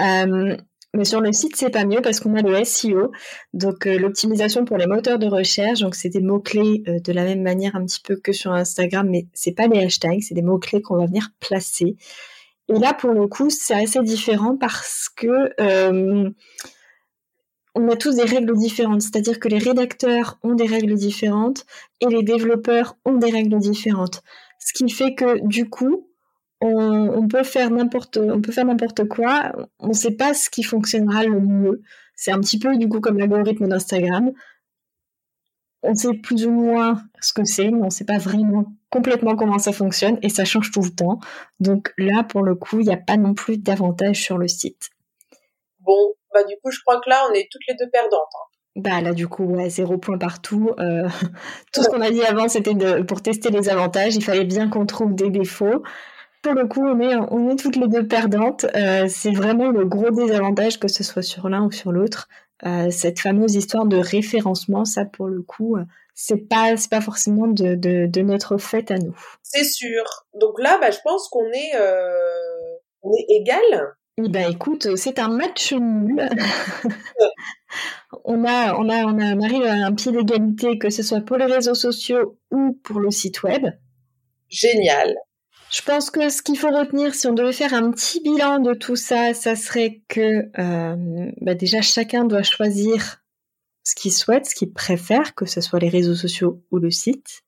Euh, 0.00 0.56
mais 0.94 1.04
sur 1.04 1.20
le 1.20 1.32
site, 1.32 1.54
c'est 1.56 1.70
pas 1.70 1.84
mieux 1.84 2.00
parce 2.00 2.18
qu'on 2.18 2.34
a 2.34 2.40
le 2.40 2.64
SEO, 2.64 3.12
donc 3.52 3.86
euh, 3.86 3.98
l'optimisation 3.98 4.64
pour 4.64 4.78
les 4.78 4.86
moteurs 4.86 5.18
de 5.18 5.26
recherche. 5.26 5.80
Donc 5.80 5.94
c'est 5.94 6.08
des 6.08 6.22
mots 6.22 6.40
clés 6.40 6.82
euh, 6.88 6.98
de 7.00 7.12
la 7.12 7.24
même 7.24 7.42
manière 7.42 7.76
un 7.76 7.84
petit 7.84 8.00
peu 8.00 8.16
que 8.16 8.32
sur 8.32 8.52
Instagram, 8.52 9.06
mais 9.10 9.26
c'est 9.34 9.52
pas 9.52 9.68
des 9.68 9.80
hashtags, 9.80 10.22
c'est 10.22 10.34
des 10.34 10.42
mots 10.42 10.58
clés 10.58 10.80
qu'on 10.80 10.96
va 10.96 11.06
venir 11.06 11.28
placer. 11.40 11.96
Et 12.68 12.78
là, 12.78 12.94
pour 12.94 13.10
le 13.10 13.26
coup, 13.26 13.50
c'est 13.50 13.74
assez 13.74 14.00
différent 14.02 14.56
parce 14.56 15.08
que 15.14 15.52
on 17.78 17.88
a 17.88 17.96
tous 17.96 18.16
des 18.16 18.24
règles 18.24 18.56
différentes. 18.56 19.02
C'est-à-dire 19.02 19.38
que 19.38 19.48
les 19.48 19.58
rédacteurs 19.58 20.38
ont 20.42 20.54
des 20.54 20.66
règles 20.66 20.94
différentes 20.94 21.64
et 22.00 22.06
les 22.06 22.22
développeurs 22.22 22.96
ont 23.04 23.14
des 23.14 23.30
règles 23.30 23.58
différentes. 23.58 24.22
Ce 24.58 24.72
qui 24.72 24.90
fait 24.90 25.14
que 25.14 25.46
du 25.46 25.70
coup, 25.70 26.08
on, 26.60 27.28
peut 27.28 27.44
faire 27.44 27.70
n'importe 27.70 28.18
quoi. 29.08 29.52
On 29.78 29.88
ne 29.88 29.92
sait 29.92 30.16
pas 30.16 30.34
ce 30.34 30.50
qui 30.50 30.64
fonctionnera 30.64 31.24
le 31.24 31.40
mieux. 31.40 31.82
C'est 32.16 32.32
un 32.32 32.40
petit 32.40 32.58
peu 32.58 32.76
du 32.76 32.88
coup 32.88 33.00
comme 33.00 33.16
l'algorithme 33.18 33.68
d'Instagram. 33.68 34.32
On 35.84 35.94
sait 35.94 36.14
plus 36.14 36.44
ou 36.46 36.50
moins 36.50 37.00
ce 37.20 37.32
que 37.32 37.44
c'est 37.44 37.70
mais 37.70 37.82
on 37.82 37.84
ne 37.84 37.90
sait 37.90 38.04
pas 38.04 38.18
vraiment 38.18 38.72
complètement 38.90 39.36
comment 39.36 39.60
ça 39.60 39.70
fonctionne 39.70 40.18
et 40.22 40.28
ça 40.28 40.44
change 40.44 40.72
tout 40.72 40.82
le 40.82 40.90
temps. 40.90 41.20
Donc 41.60 41.94
là 41.96 42.24
pour 42.24 42.42
le 42.42 42.56
coup 42.56 42.80
il 42.80 42.86
n'y 42.86 42.92
a 42.92 42.96
pas 42.96 43.16
non 43.16 43.34
plus 43.34 43.58
d'avantage 43.58 44.20
sur 44.20 44.36
le 44.36 44.48
site. 44.48 44.90
Bon 45.78 46.14
bah 46.32 46.44
du 46.44 46.56
coup 46.62 46.70
je 46.70 46.80
crois 46.80 47.00
que 47.00 47.08
là 47.08 47.26
on 47.30 47.34
est 47.34 47.48
toutes 47.50 47.66
les 47.68 47.74
deux 47.74 47.90
perdantes 47.90 48.12
hein. 48.34 48.48
Bah 48.76 49.00
là 49.00 49.12
du 49.12 49.26
coup 49.26 49.44
ouais, 49.44 49.70
zéro 49.70 49.98
point 49.98 50.18
partout. 50.18 50.70
Euh, 50.78 51.08
tout 51.72 51.82
ce 51.82 51.88
qu'on 51.88 52.00
a 52.00 52.10
dit 52.10 52.22
avant 52.22 52.48
c'était 52.48 52.74
pour 53.04 53.22
tester 53.22 53.50
les 53.50 53.68
avantages, 53.68 54.14
il 54.14 54.24
fallait 54.24 54.44
bien 54.44 54.68
qu'on 54.68 54.86
trouve 54.86 55.14
des 55.14 55.30
défauts 55.30 55.82
pour 56.42 56.54
le 56.54 56.68
coup, 56.68 56.86
on 56.86 57.00
est, 57.00 57.16
on 57.30 57.50
est 57.50 57.56
toutes 57.56 57.74
les 57.74 57.88
deux 57.88 58.06
perdantes. 58.06 58.64
Euh, 58.76 59.06
c'est 59.08 59.32
vraiment 59.32 59.70
le 59.70 59.84
gros 59.84 60.10
désavantage, 60.10 60.78
que 60.78 60.86
ce 60.86 61.02
soit 61.02 61.22
sur 61.22 61.48
l'un 61.48 61.64
ou 61.64 61.72
sur 61.72 61.90
l'autre. 61.90 62.28
Euh, 62.64 62.90
cette 62.90 63.18
fameuse 63.18 63.56
histoire 63.56 63.86
de 63.86 63.96
référencement, 63.96 64.84
ça 64.84 65.04
pour 65.04 65.26
le 65.26 65.42
coup, 65.42 65.76
c'est 66.14 66.48
pas, 66.48 66.76
c'est 66.76 66.90
pas 66.90 67.00
forcément 67.00 67.48
de, 67.48 67.74
de, 67.74 68.22
notre 68.22 68.56
fait 68.56 68.90
à 68.92 68.98
nous. 68.98 69.16
C'est 69.42 69.64
sûr. 69.64 70.04
Donc 70.34 70.60
là, 70.60 70.78
bah, 70.80 70.92
je 70.92 70.98
pense 71.02 71.28
qu'on 71.28 71.50
est, 71.52 71.72
on 73.02 73.12
est 73.14 73.26
égal. 73.28 73.96
Eh 74.20 74.28
ben 74.28 74.50
écoute, 74.50 74.96
c'est 74.96 75.20
un 75.20 75.28
match 75.28 75.72
nul. 75.72 76.28
on 78.24 78.44
a, 78.44 78.74
on 78.74 78.88
a, 78.88 79.04
on 79.04 79.18
a, 79.20 79.34
on 79.36 79.40
arrive 79.40 79.62
à 79.62 79.86
un 79.86 79.92
pied 79.92 80.10
d'égalité, 80.10 80.76
que 80.76 80.90
ce 80.90 81.04
soit 81.04 81.20
pour 81.20 81.36
les 81.36 81.44
réseaux 81.44 81.74
sociaux 81.74 82.36
ou 82.50 82.72
pour 82.82 82.98
le 82.98 83.12
site 83.12 83.44
web. 83.44 83.66
Génial. 84.48 85.14
Je 85.70 85.82
pense 85.82 86.10
que 86.10 86.30
ce 86.30 86.42
qu'il 86.42 86.58
faut 86.58 86.70
retenir, 86.70 87.14
si 87.14 87.28
on 87.28 87.32
devait 87.32 87.52
faire 87.52 87.74
un 87.74 87.92
petit 87.92 88.20
bilan 88.20 88.58
de 88.58 88.74
tout 88.74 88.96
ça, 88.96 89.34
ça 89.34 89.54
serait 89.54 90.02
que 90.08 90.48
euh, 90.58 91.30
bah 91.40 91.54
déjà 91.54 91.80
chacun 91.80 92.24
doit 92.24 92.42
choisir 92.42 93.22
ce 93.84 93.94
qu'il 93.94 94.12
souhaite, 94.12 94.46
ce 94.46 94.54
qu'il 94.54 94.72
préfère, 94.72 95.36
que 95.36 95.46
ce 95.46 95.60
soit 95.60 95.78
les 95.78 95.90
réseaux 95.90 96.16
sociaux 96.16 96.64
ou 96.72 96.78
le 96.78 96.90
site. 96.90 97.42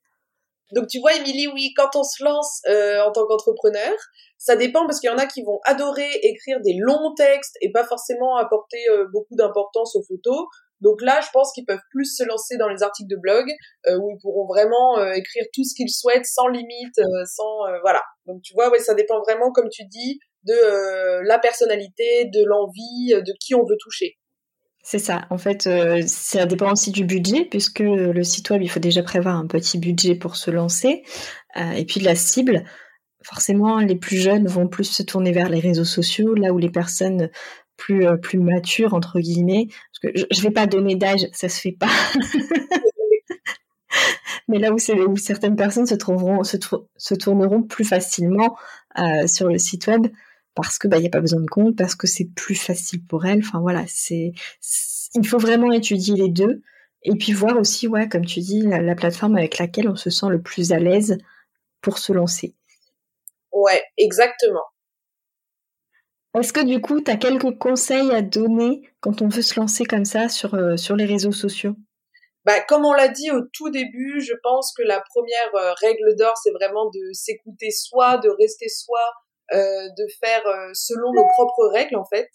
Donc 0.73 0.87
tu 0.89 1.01
vois, 1.01 1.15
Émilie, 1.15 1.49
oui, 1.49 1.73
quand 1.77 1.97
on 1.97 2.05
se 2.05 2.23
lance 2.23 2.61
euh, 2.69 3.03
en 3.03 3.13
tant 3.13 3.27
qu'entrepreneur, 3.27 3.95
ça 4.41 4.57
dépend 4.57 4.87
parce 4.87 5.01
qu'il 5.01 5.11
y 5.11 5.13
en 5.13 5.19
a 5.19 5.27
qui 5.27 5.43
vont 5.43 5.61
adorer 5.65 6.09
écrire 6.23 6.61
des 6.65 6.75
longs 6.79 7.15
textes 7.15 7.57
et 7.61 7.71
pas 7.71 7.85
forcément 7.85 8.37
apporter 8.37 8.79
euh, 8.91 9.07
beaucoup 9.13 9.37
d'importance 9.37 9.95
aux 9.97 10.03
photos. 10.03 10.47
Donc 10.81 11.03
là, 11.03 11.21
je 11.21 11.29
pense 11.31 11.53
qu'ils 11.53 11.67
peuvent 11.67 11.85
plus 11.91 12.17
se 12.17 12.25
lancer 12.25 12.57
dans 12.57 12.69
les 12.69 12.83
articles 12.83 13.11
de 13.11 13.21
blog 13.21 13.47
euh, 13.89 13.99
où 13.99 14.11
ils 14.11 14.19
pourront 14.23 14.47
vraiment 14.47 14.99
euh, 14.99 15.13
écrire 15.13 15.45
tout 15.53 15.63
ce 15.63 15.75
qu'ils 15.75 15.91
souhaitent 15.91 16.25
sans 16.25 16.49
limite, 16.49 16.99
sans 17.27 17.67
voilà. 17.83 18.01
Donc 18.25 18.41
tu 18.43 18.55
vois, 18.55 18.71
ouais, 18.71 18.79
ça 18.79 18.95
dépend 18.95 19.21
vraiment, 19.21 19.53
comme 19.53 19.69
tu 19.69 19.85
dis, 19.85 20.19
de 20.45 21.21
la 21.27 21.39
personnalité, 21.39 22.25
de 22.33 22.43
l'envie, 22.43 23.13
de 23.13 23.35
qui 23.41 23.55
on 23.55 23.65
veut 23.67 23.77
toucher. 23.79 24.17
C'est 24.83 24.99
ça. 24.99 25.27
En 25.31 25.39
fait, 25.39 25.69
ça 26.07 26.47
dépend 26.47 26.73
aussi 26.73 26.91
du 26.91 27.05
budget, 27.05 27.45
puisque 27.45 27.81
le 27.81 28.23
site 28.23 28.51
web, 28.51 28.63
il 28.63 28.71
faut 28.71 28.81
déjà 28.81 29.03
prévoir 29.03 29.37
un 29.37 29.47
petit 29.47 29.79
budget 29.79 30.15
pour 30.15 30.37
se 30.37 30.51
lancer, 30.51 31.03
et 31.57 31.85
puis 31.85 32.01
de 32.01 32.07
la 32.07 32.15
cible. 32.15 32.65
Forcément, 33.23 33.79
les 33.79 33.97
plus 33.97 34.17
jeunes 34.17 34.49
vont 34.49 34.67
plus 34.67 34.85
se 34.85 35.03
tourner 35.03 35.33
vers 35.33 35.51
les 35.51 35.61
réseaux 35.61 35.85
sociaux, 35.85 36.35
là 36.35 36.53
où 36.53 36.59
les 36.59 36.71
personnes 36.71 37.29
plus 37.81 38.07
euh, 38.07 38.17
plus 38.17 38.39
mature 38.39 38.95
entre 38.95 39.19
guillemets 39.19 39.69
parce 39.69 40.15
que 40.15 40.19
je, 40.19 40.39
ne 40.39 40.43
vais 40.43 40.53
pas 40.53 40.67
donner 40.67 40.95
d'âge 40.95 41.27
ça 41.33 41.49
se 41.49 41.61
fait 41.61 41.73
pas 41.73 41.91
mais 44.49 44.59
là 44.59 44.73
où 44.73 45.17
certaines 45.17 45.57
personnes 45.57 45.87
se 45.87 45.95
trouveront 45.95 46.45
se, 46.45 47.15
tourneront 47.15 47.63
plus 47.63 47.85
facilement 47.85 48.57
euh, 48.99 49.27
sur 49.27 49.49
le 49.49 49.59
site 49.59 49.87
web 49.87 50.07
parce 50.55 50.79
que 50.79 50.89
bah 50.89 50.99
il 50.99 51.05
y 51.05 51.07
a 51.07 51.11
pas 51.11 51.21
besoin 51.21 51.41
de 51.41 51.47
compte 51.47 51.77
parce 51.77 51.95
que 51.95 52.07
c'est 52.07 52.29
plus 52.35 52.55
facile 52.55 53.05
pour 53.07 53.25
elles 53.27 53.41
enfin 53.41 53.61
voilà 53.61 53.85
c'est 53.87 54.33
il 55.15 55.27
faut 55.27 55.39
vraiment 55.39 55.73
étudier 55.73 56.15
les 56.17 56.29
deux. 56.29 56.63
Et 57.03 57.15
puis 57.15 57.33
voir 57.33 57.57
aussi 57.57 57.89
ouais 57.89 58.09
comme 58.09 58.27
tu 58.27 58.41
dis 58.41 58.61
la 58.63 58.95
plateforme 58.95 59.37
avec 59.37 59.59
laquelle 59.59 59.89
on 59.89 59.97
se 59.97 60.11
sent 60.11 60.27
le 60.29 60.43
plus 60.43 60.73
à 60.73 60.79
l'aise 60.79 61.17
pour 61.81 61.99
se 61.99 62.13
lancer. 62.13 62.55
Ouais 63.53 63.83
exactement. 63.97 64.65
Est-ce 66.39 66.53
que 66.53 66.65
du 66.65 66.81
coup, 66.81 67.01
tu 67.01 67.11
as 67.11 67.17
quelques 67.17 67.59
conseils 67.59 68.13
à 68.13 68.23
donner 68.23 68.89
quand 69.01 69.21
on 69.21 69.29
veut 69.29 69.43
se 69.43 69.59
lancer 69.59 69.85
comme 69.85 70.05
ça 70.05 70.29
sur, 70.29 70.55
euh, 70.55 70.77
sur 70.77 70.95
les 70.95 71.05
réseaux 71.05 71.33
sociaux? 71.33 71.75
Bah, 72.45 72.61
comme 72.61 72.85
on 72.85 72.93
l'a 72.93 73.09
dit 73.09 73.33
au 73.33 73.41
tout 73.53 73.69
début, 73.71 74.21
je 74.21 74.35
pense 74.43 74.73
que 74.77 74.83
la 74.83 75.03
première 75.11 75.55
euh, 75.57 75.73
règle 75.81 76.15
d'or, 76.17 76.35
c'est 76.43 76.53
vraiment 76.53 76.87
de 76.87 77.13
s'écouter 77.13 77.71
soi, 77.73 78.19
de 78.19 78.29
rester 78.29 78.69
soi, 78.69 79.01
de 79.53 80.07
faire 80.21 80.43
selon 80.75 81.13
nos 81.13 81.27
propres 81.35 81.69
règles 81.73 81.97
en 81.97 82.05
fait. 82.05 82.29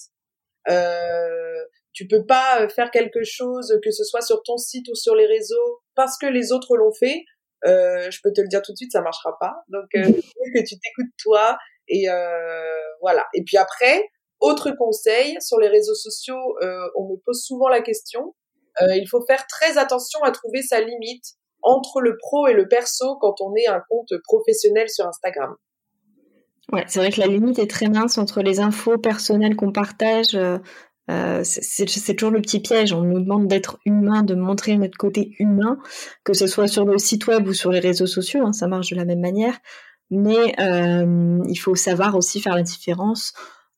tu 1.93 2.07
peux 2.07 2.25
pas 2.25 2.67
faire 2.69 2.91
quelque 2.91 3.23
chose, 3.23 3.77
que 3.83 3.91
ce 3.91 4.03
soit 4.03 4.21
sur 4.21 4.43
ton 4.43 4.57
site 4.57 4.87
ou 4.89 4.95
sur 4.95 5.15
les 5.15 5.25
réseaux, 5.25 5.81
parce 5.95 6.17
que 6.17 6.25
les 6.25 6.51
autres 6.51 6.75
l'ont 6.77 6.93
fait. 6.93 7.23
je 7.65 8.19
peux 8.23 8.31
te 8.33 8.41
le 8.41 8.47
dire 8.47 8.61
tout 8.61 8.71
de 8.71 8.77
suite, 8.77 8.91
ça 8.91 9.01
marchera 9.01 9.37
pas. 9.39 9.53
Donc, 9.69 9.87
euh, 9.95 10.03
que 10.03 10.59
tu 10.59 10.75
t'écoutes 10.79 11.13
toi 11.21 11.57
et 11.87 12.09
euh, 12.09 12.93
voilà. 13.01 13.25
Et 13.33 13.43
puis 13.43 13.57
après, 13.57 14.09
autre 14.39 14.71
conseil 14.71 15.37
sur 15.41 15.59
les 15.59 15.67
réseaux 15.67 15.95
sociaux, 15.95 16.57
euh, 16.61 16.87
on 16.95 17.07
me 17.09 17.17
pose 17.25 17.43
souvent 17.43 17.67
la 17.67 17.81
question. 17.81 18.35
Euh, 18.81 18.95
il 18.95 19.07
faut 19.07 19.25
faire 19.25 19.45
très 19.47 19.77
attention 19.77 20.21
à 20.23 20.31
trouver 20.31 20.61
sa 20.61 20.81
limite 20.81 21.25
entre 21.61 22.01
le 22.01 22.17
pro 22.17 22.47
et 22.47 22.53
le 22.53 22.67
perso 22.67 23.17
quand 23.19 23.41
on 23.41 23.55
est 23.55 23.67
un 23.67 23.81
compte 23.89 24.11
professionnel 24.23 24.89
sur 24.89 25.07
Instagram. 25.07 25.55
Ouais, 26.71 26.83
c'est 26.87 26.99
vrai 26.99 27.11
que 27.11 27.19
la 27.21 27.27
limite 27.27 27.59
est 27.59 27.69
très 27.69 27.89
mince 27.89 28.17
entre 28.17 28.41
les 28.41 28.59
infos 28.59 28.97
personnelles 28.97 29.55
qu'on 29.55 29.71
partage. 29.71 30.35
Euh, 30.35 31.41
c'est 31.43 32.15
toujours 32.15 32.31
le 32.31 32.41
petit 32.41 32.59
piège. 32.59 32.91
On 32.91 33.03
nous 33.03 33.19
demande 33.19 33.47
d'être 33.47 33.77
humain, 33.85 34.23
de 34.23 34.33
montrer 34.33 34.75
notre 34.77 34.97
côté 34.97 35.35
humain, 35.39 35.77
que 36.23 36.33
ce 36.33 36.47
soit 36.47 36.67
sur 36.67 36.85
le 36.85 36.97
site 36.97 37.27
web 37.27 37.47
ou 37.47 37.53
sur 37.53 37.71
les 37.71 37.79
réseaux 37.79 38.07
sociaux. 38.07 38.45
Hein, 38.45 38.53
ça 38.53 38.67
marche 38.67 38.89
de 38.89 38.95
la 38.95 39.05
même 39.05 39.21
manière 39.21 39.59
mais 40.11 40.53
euh, 40.59 41.39
il 41.47 41.55
faut 41.57 41.75
savoir 41.75 42.15
aussi 42.15 42.41
faire 42.41 42.55
la 42.55 42.63
différence 42.63 43.33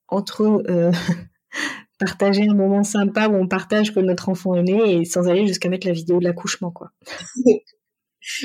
entre 0.08 0.64
euh, 0.70 0.92
partager 2.00 2.48
un 2.48 2.54
moment 2.54 2.84
sympa 2.84 3.28
où 3.28 3.36
on 3.36 3.48
partage 3.48 3.94
que 3.94 4.00
notre 4.00 4.30
enfant 4.30 4.56
est 4.56 4.64
né 4.64 5.02
et 5.02 5.06
sans 5.06 5.28
aller 5.28 5.48
jusqu'à 5.48 5.70
mettre 5.70 5.88
la 5.88 5.94
vidéo 5.94 6.20
de 6.20 6.26
l'accouchement, 6.26 6.72
quoi. 6.72 6.92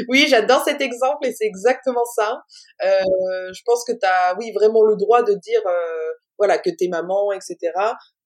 oui, 0.09 0.27
j'adore 0.29 0.62
cet 0.64 0.81
exemple 0.81 1.27
et 1.27 1.33
c'est 1.33 1.47
exactement 1.47 2.05
ça. 2.16 2.42
Euh, 2.85 3.53
je 3.53 3.62
pense 3.64 3.85
que 3.85 3.92
tu 3.92 4.07
as, 4.07 4.37
oui, 4.38 4.53
vraiment 4.53 4.83
le 4.83 4.97
droit 4.97 5.23
de 5.23 5.35
dire, 5.35 5.61
euh, 5.66 6.12
voilà, 6.38 6.59
que 6.59 6.71
t'es 6.71 6.88
maman, 6.88 7.33
etc. 7.33 7.57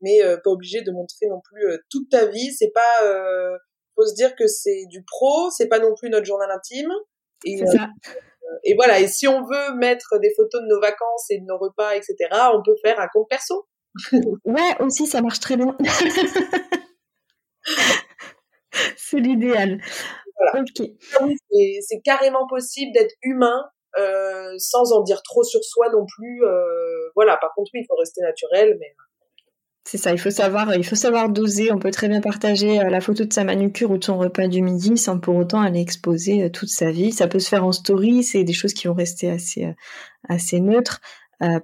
Mais 0.00 0.22
euh, 0.22 0.36
pas 0.42 0.50
obligé 0.50 0.82
de 0.82 0.90
montrer 0.90 1.26
non 1.28 1.40
plus 1.42 1.66
euh, 1.66 1.78
toute 1.90 2.08
ta 2.10 2.26
vie. 2.26 2.52
C'est 2.52 2.72
pas, 2.74 3.58
faut 3.94 4.06
se 4.06 4.14
dire 4.14 4.34
que 4.36 4.46
c'est 4.46 4.84
du 4.88 5.02
pro, 5.04 5.50
c'est 5.50 5.68
pas 5.68 5.78
non 5.78 5.94
plus 5.94 6.10
notre 6.10 6.26
journal 6.26 6.50
intime. 6.50 6.92
Ça 7.44 7.88
et 8.64 8.74
voilà, 8.74 9.00
et 9.00 9.08
si 9.08 9.28
on 9.28 9.42
veut 9.42 9.74
mettre 9.76 10.18
des 10.20 10.32
photos 10.36 10.62
de 10.62 10.66
nos 10.66 10.80
vacances 10.80 11.30
et 11.30 11.38
de 11.38 11.44
nos 11.44 11.58
repas, 11.58 11.94
etc., 11.94 12.16
on 12.54 12.62
peut 12.62 12.76
faire 12.82 12.98
un 13.00 13.08
compte 13.08 13.28
perso. 13.28 13.66
ouais, 14.44 14.76
aussi, 14.80 15.06
ça 15.06 15.20
marche 15.20 15.40
très 15.40 15.56
bien. 15.56 15.76
c'est 18.96 19.20
l'idéal. 19.20 19.80
Voilà. 20.38 20.64
C'est 21.80 22.00
carrément 22.04 22.46
possible 22.46 22.92
d'être 22.92 23.14
humain 23.22 23.64
euh, 23.98 24.54
sans 24.58 24.92
en 24.92 25.02
dire 25.02 25.22
trop 25.22 25.42
sur 25.42 25.62
soi 25.64 25.88
non 25.90 26.04
plus. 26.06 26.44
Euh, 26.44 27.10
voilà, 27.14 27.36
par 27.38 27.54
contre, 27.54 27.70
oui, 27.74 27.80
il 27.82 27.86
faut 27.86 27.96
rester 27.96 28.20
naturel, 28.22 28.76
mais 28.78 28.94
c'est 29.86 29.98
ça, 29.98 30.10
il 30.10 30.18
faut 30.18 30.30
savoir, 30.30 30.74
il 30.74 30.84
faut 30.84 30.96
savoir 30.96 31.28
doser. 31.28 31.70
On 31.72 31.78
peut 31.78 31.92
très 31.92 32.08
bien 32.08 32.20
partager 32.20 32.80
euh, 32.80 32.90
la 32.90 33.00
photo 33.00 33.24
de 33.24 33.32
sa 33.32 33.44
manucure 33.44 33.92
ou 33.92 33.98
de 33.98 34.02
son 34.02 34.18
repas 34.18 34.48
du 34.48 34.60
midi 34.60 34.98
sans 34.98 35.20
pour 35.20 35.36
autant 35.36 35.60
aller 35.60 35.80
exposer 35.80 36.42
euh, 36.42 36.48
toute 36.50 36.70
sa 36.70 36.90
vie. 36.90 37.12
Ça 37.12 37.28
peut 37.28 37.38
se 37.38 37.48
faire 37.48 37.64
en 37.64 37.70
story, 37.70 38.24
c'est 38.24 38.42
des 38.42 38.52
choses 38.52 38.74
qui 38.74 38.88
vont 38.88 38.94
rester 38.94 39.30
assez, 39.30 39.66
euh, 39.66 39.72
assez 40.28 40.58
neutres. 40.58 41.00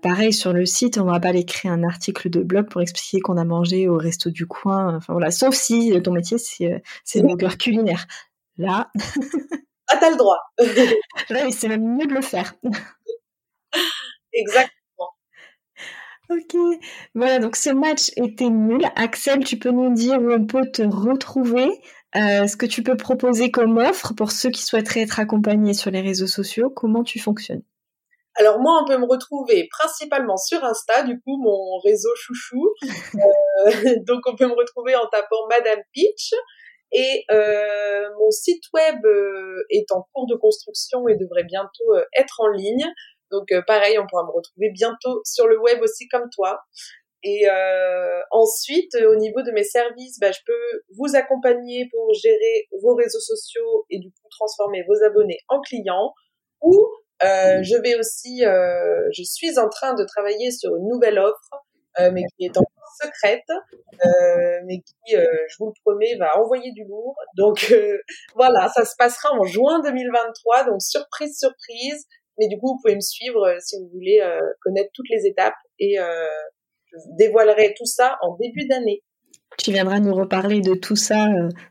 pareil 0.03 0.33
sur 0.33 0.53
le 0.53 0.67
site, 0.67 0.99
on 0.99 1.05
va 1.07 1.19
pas 1.19 1.31
aller 1.31 1.45
créer 1.45 1.73
un 1.73 1.83
article 1.83 2.31
de 2.31 2.45
blog 2.45 2.69
pour 2.69 2.81
expliquer 2.81 3.19
qu'on 3.19 3.37
a 3.39 3.45
mangé 3.45 3.89
au 3.89 3.97
resto 3.97 4.31
du 4.31 4.47
coin. 4.47 4.97
Enfin 4.97 5.15
voilà, 5.15 5.33
sauf 5.33 5.57
si 5.57 6.01
ton 6.03 6.13
métier 6.13 6.39
c'est 6.39 6.81
c'est 7.05 7.23
blogueur 7.23 7.59
culinaire. 7.59 8.07
Là, 8.59 8.91
ah 9.89 9.97
t'as 10.01 10.11
le 10.11 10.17
droit. 10.17 10.39
Là, 11.31 11.51
c'est 11.51 11.69
même 11.69 11.97
mieux 11.97 12.07
de 12.07 12.15
le 12.15 12.23
faire. 12.23 12.55
Exact. 14.33 14.71
Ok, 16.31 16.57
voilà, 17.15 17.41
donc 17.41 17.57
ce 17.57 17.71
match 17.71 18.11
était 18.17 18.49
nul. 18.49 18.83
Axel, 18.97 19.45
tu 19.45 19.59
peux 19.59 19.71
nous 19.71 19.93
dire 19.93 20.19
où 20.19 20.33
on 20.33 20.47
peut 20.47 20.71
te 20.73 20.83
retrouver, 20.83 21.69
euh, 22.15 22.47
ce 22.47 22.57
que 22.57 22.65
tu 22.65 22.83
peux 22.83 22.97
proposer 22.97 23.51
comme 23.51 23.77
offre 23.77 24.15
pour 24.15 24.31
ceux 24.33 24.51
qui 24.51 24.63
souhaiteraient 24.63 25.03
être 25.03 25.21
accompagnés 25.21 25.75
sur 25.75 25.91
les 25.91 26.01
réseaux 26.01 26.27
sociaux, 26.27 26.71
comment 26.71 27.03
tu 27.03 27.19
fonctionnes? 27.19 27.63
Alors 28.37 28.61
moi, 28.61 28.81
on 28.83 28.87
peut 28.87 28.97
me 28.97 29.07
retrouver 29.07 29.69
principalement 29.71 30.39
sur 30.39 30.65
Insta, 30.65 31.03
du 31.03 31.21
coup 31.21 31.37
mon 31.43 31.79
réseau 31.85 32.11
chouchou. 32.17 32.75
Euh, 33.65 33.71
donc 34.07 34.23
on 34.27 34.35
peut 34.35 34.47
me 34.47 34.55
retrouver 34.55 34.97
en 34.97 35.07
tapant 35.07 35.47
Madame 35.49 35.79
Peach. 35.93 36.33
Et 36.93 37.25
euh, 37.31 38.09
mon 38.19 38.31
site 38.31 38.65
web 38.75 39.01
est 39.71 39.91
en 39.93 40.07
cours 40.13 40.27
de 40.27 40.35
construction 40.35 41.09
et 41.09 41.17
devrait 41.17 41.45
bientôt 41.45 41.95
être 42.19 42.41
en 42.41 42.49
ligne. 42.49 42.87
Donc 43.33 43.51
euh, 43.51 43.63
pareil, 43.67 43.99
on 43.99 44.07
pourra 44.07 44.25
me 44.25 44.31
retrouver 44.31 44.71
bientôt 44.71 45.23
sur 45.25 45.49
le 45.49 45.59
web 45.59 45.81
aussi 45.83 46.07
comme 46.09 46.29
toi. 46.35 46.61
Et 47.25 47.49
euh, 47.49 48.21
ensuite, 48.31 48.95
au 48.97 49.17
niveau 49.17 49.43
de 49.43 49.53
mes 49.53 49.65
services, 49.65 50.19
bah, 50.21 50.33
je 50.33 50.41
peux 50.45 50.83
vous 50.99 51.17
accompagner 51.17 51.89
pour 51.91 52.13
gérer 52.15 52.69
vos 52.83 52.95
réseaux 52.95 53.21
sociaux 53.21 53.87
et 53.91 53.99
du 53.99 54.11
coup 54.11 54.29
transformer 54.31 54.85
vos 54.87 55.03
abonnés 55.03 55.39
en 55.49 55.61
clients. 55.61 56.13
Ou 56.61 56.87
euh, 57.25 57.63
je 57.63 57.81
vais 57.81 57.95
aussi, 57.99 58.45
euh, 58.45 59.09
je 59.13 59.23
suis 59.23 59.59
en 59.59 59.69
train 59.69 59.95
de 59.95 60.05
travailler 60.05 60.51
sur 60.51 60.75
une 60.77 60.89
nouvelle 60.89 61.19
offre, 61.19 61.55
euh, 61.55 61.72
mais 61.99 62.23
qui 62.37 62.47
est 62.47 62.57
encore 62.57 62.69
secrète, 63.01 63.45
euh, 63.51 64.61
mais 64.67 64.79
qui, 64.79 65.15
je 65.15 65.57
vous 65.59 65.67
le 65.67 65.73
promets, 65.85 66.17
va 66.17 66.39
envoyer 66.39 66.73
du 66.73 66.85
lourd. 66.85 67.17
Donc 67.37 67.75
voilà, 68.35 68.69
ça 68.69 68.85
se 68.85 68.95
passera 68.99 69.31
en 69.33 69.45
juin 69.45 69.81
2023. 69.83 70.65
Donc 70.65 70.83
surprise, 70.83 71.39
surprise. 71.39 72.07
Mais 72.39 72.49
du 72.49 72.59
coup, 72.59 72.75
vous 72.75 72.79
pouvez 72.83 72.95
me 72.95 73.01
suivre 73.01 73.47
euh, 73.47 73.59
si 73.61 73.77
vous 73.77 73.89
voulez 73.93 74.21
euh, 74.23 74.41
connaître 74.63 74.91
toutes 74.95 75.09
les 75.11 75.27
étapes 75.27 75.55
et 75.79 75.99
euh, 75.99 76.27
je 76.91 76.97
dévoilerai 77.19 77.75
tout 77.77 77.87
ça 77.87 78.19
en 78.23 78.37
début 78.37 78.67
d'année. 78.67 79.03
Tu 79.59 79.71
viendras 79.71 80.01
nous 80.01 80.15
reparler 80.15 80.61
de 80.61 80.75
tout 80.75 80.97
ça 80.97 81.29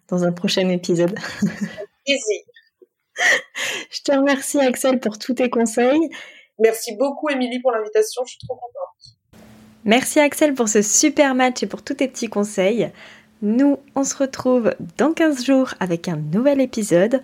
dans 0.07 0.23
un 0.23 0.31
prochain 0.31 0.69
épisode. 0.69 1.17
Easy. 2.05 2.43
Je 3.91 4.01
te 4.03 4.11
remercie 4.11 4.59
Axel 4.59 4.99
pour 4.99 5.17
tous 5.17 5.33
tes 5.33 5.49
conseils. 5.49 6.09
Merci 6.59 6.95
beaucoup 6.95 7.29
Émilie 7.29 7.59
pour 7.59 7.71
l'invitation, 7.71 8.23
je 8.25 8.31
suis 8.31 8.39
trop 8.47 8.55
contente. 8.55 9.20
Merci 9.83 10.19
Axel 10.19 10.53
pour 10.53 10.69
ce 10.69 10.83
super 10.83 11.33
match 11.33 11.63
et 11.63 11.67
pour 11.67 11.81
tous 11.81 11.95
tes 11.95 12.07
petits 12.07 12.29
conseils. 12.29 12.91
Nous, 13.41 13.79
on 13.95 14.03
se 14.03 14.15
retrouve 14.15 14.75
dans 14.99 15.11
15 15.11 15.43
jours 15.43 15.73
avec 15.79 16.07
un 16.07 16.17
nouvel 16.17 16.61
épisode. 16.61 17.21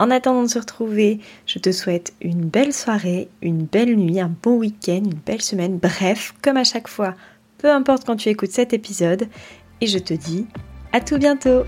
En 0.00 0.10
attendant 0.10 0.42
de 0.42 0.48
se 0.48 0.58
retrouver, 0.58 1.20
je 1.46 1.60
te 1.60 1.70
souhaite 1.70 2.12
une 2.20 2.46
belle 2.46 2.72
soirée, 2.72 3.28
une 3.42 3.62
belle 3.62 3.94
nuit, 3.94 4.18
un 4.18 4.32
bon 4.42 4.56
week-end, 4.56 5.02
une 5.04 5.20
belle 5.24 5.42
semaine, 5.42 5.78
bref, 5.78 6.34
comme 6.42 6.56
à 6.56 6.64
chaque 6.64 6.88
fois, 6.88 7.14
peu 7.58 7.70
importe 7.70 8.04
quand 8.04 8.16
tu 8.16 8.28
écoutes 8.28 8.50
cet 8.50 8.72
épisode, 8.72 9.28
et 9.80 9.86
je 9.86 9.98
te 9.98 10.14
dis 10.14 10.46
à 10.92 11.00
tout 11.00 11.18
bientôt 11.18 11.62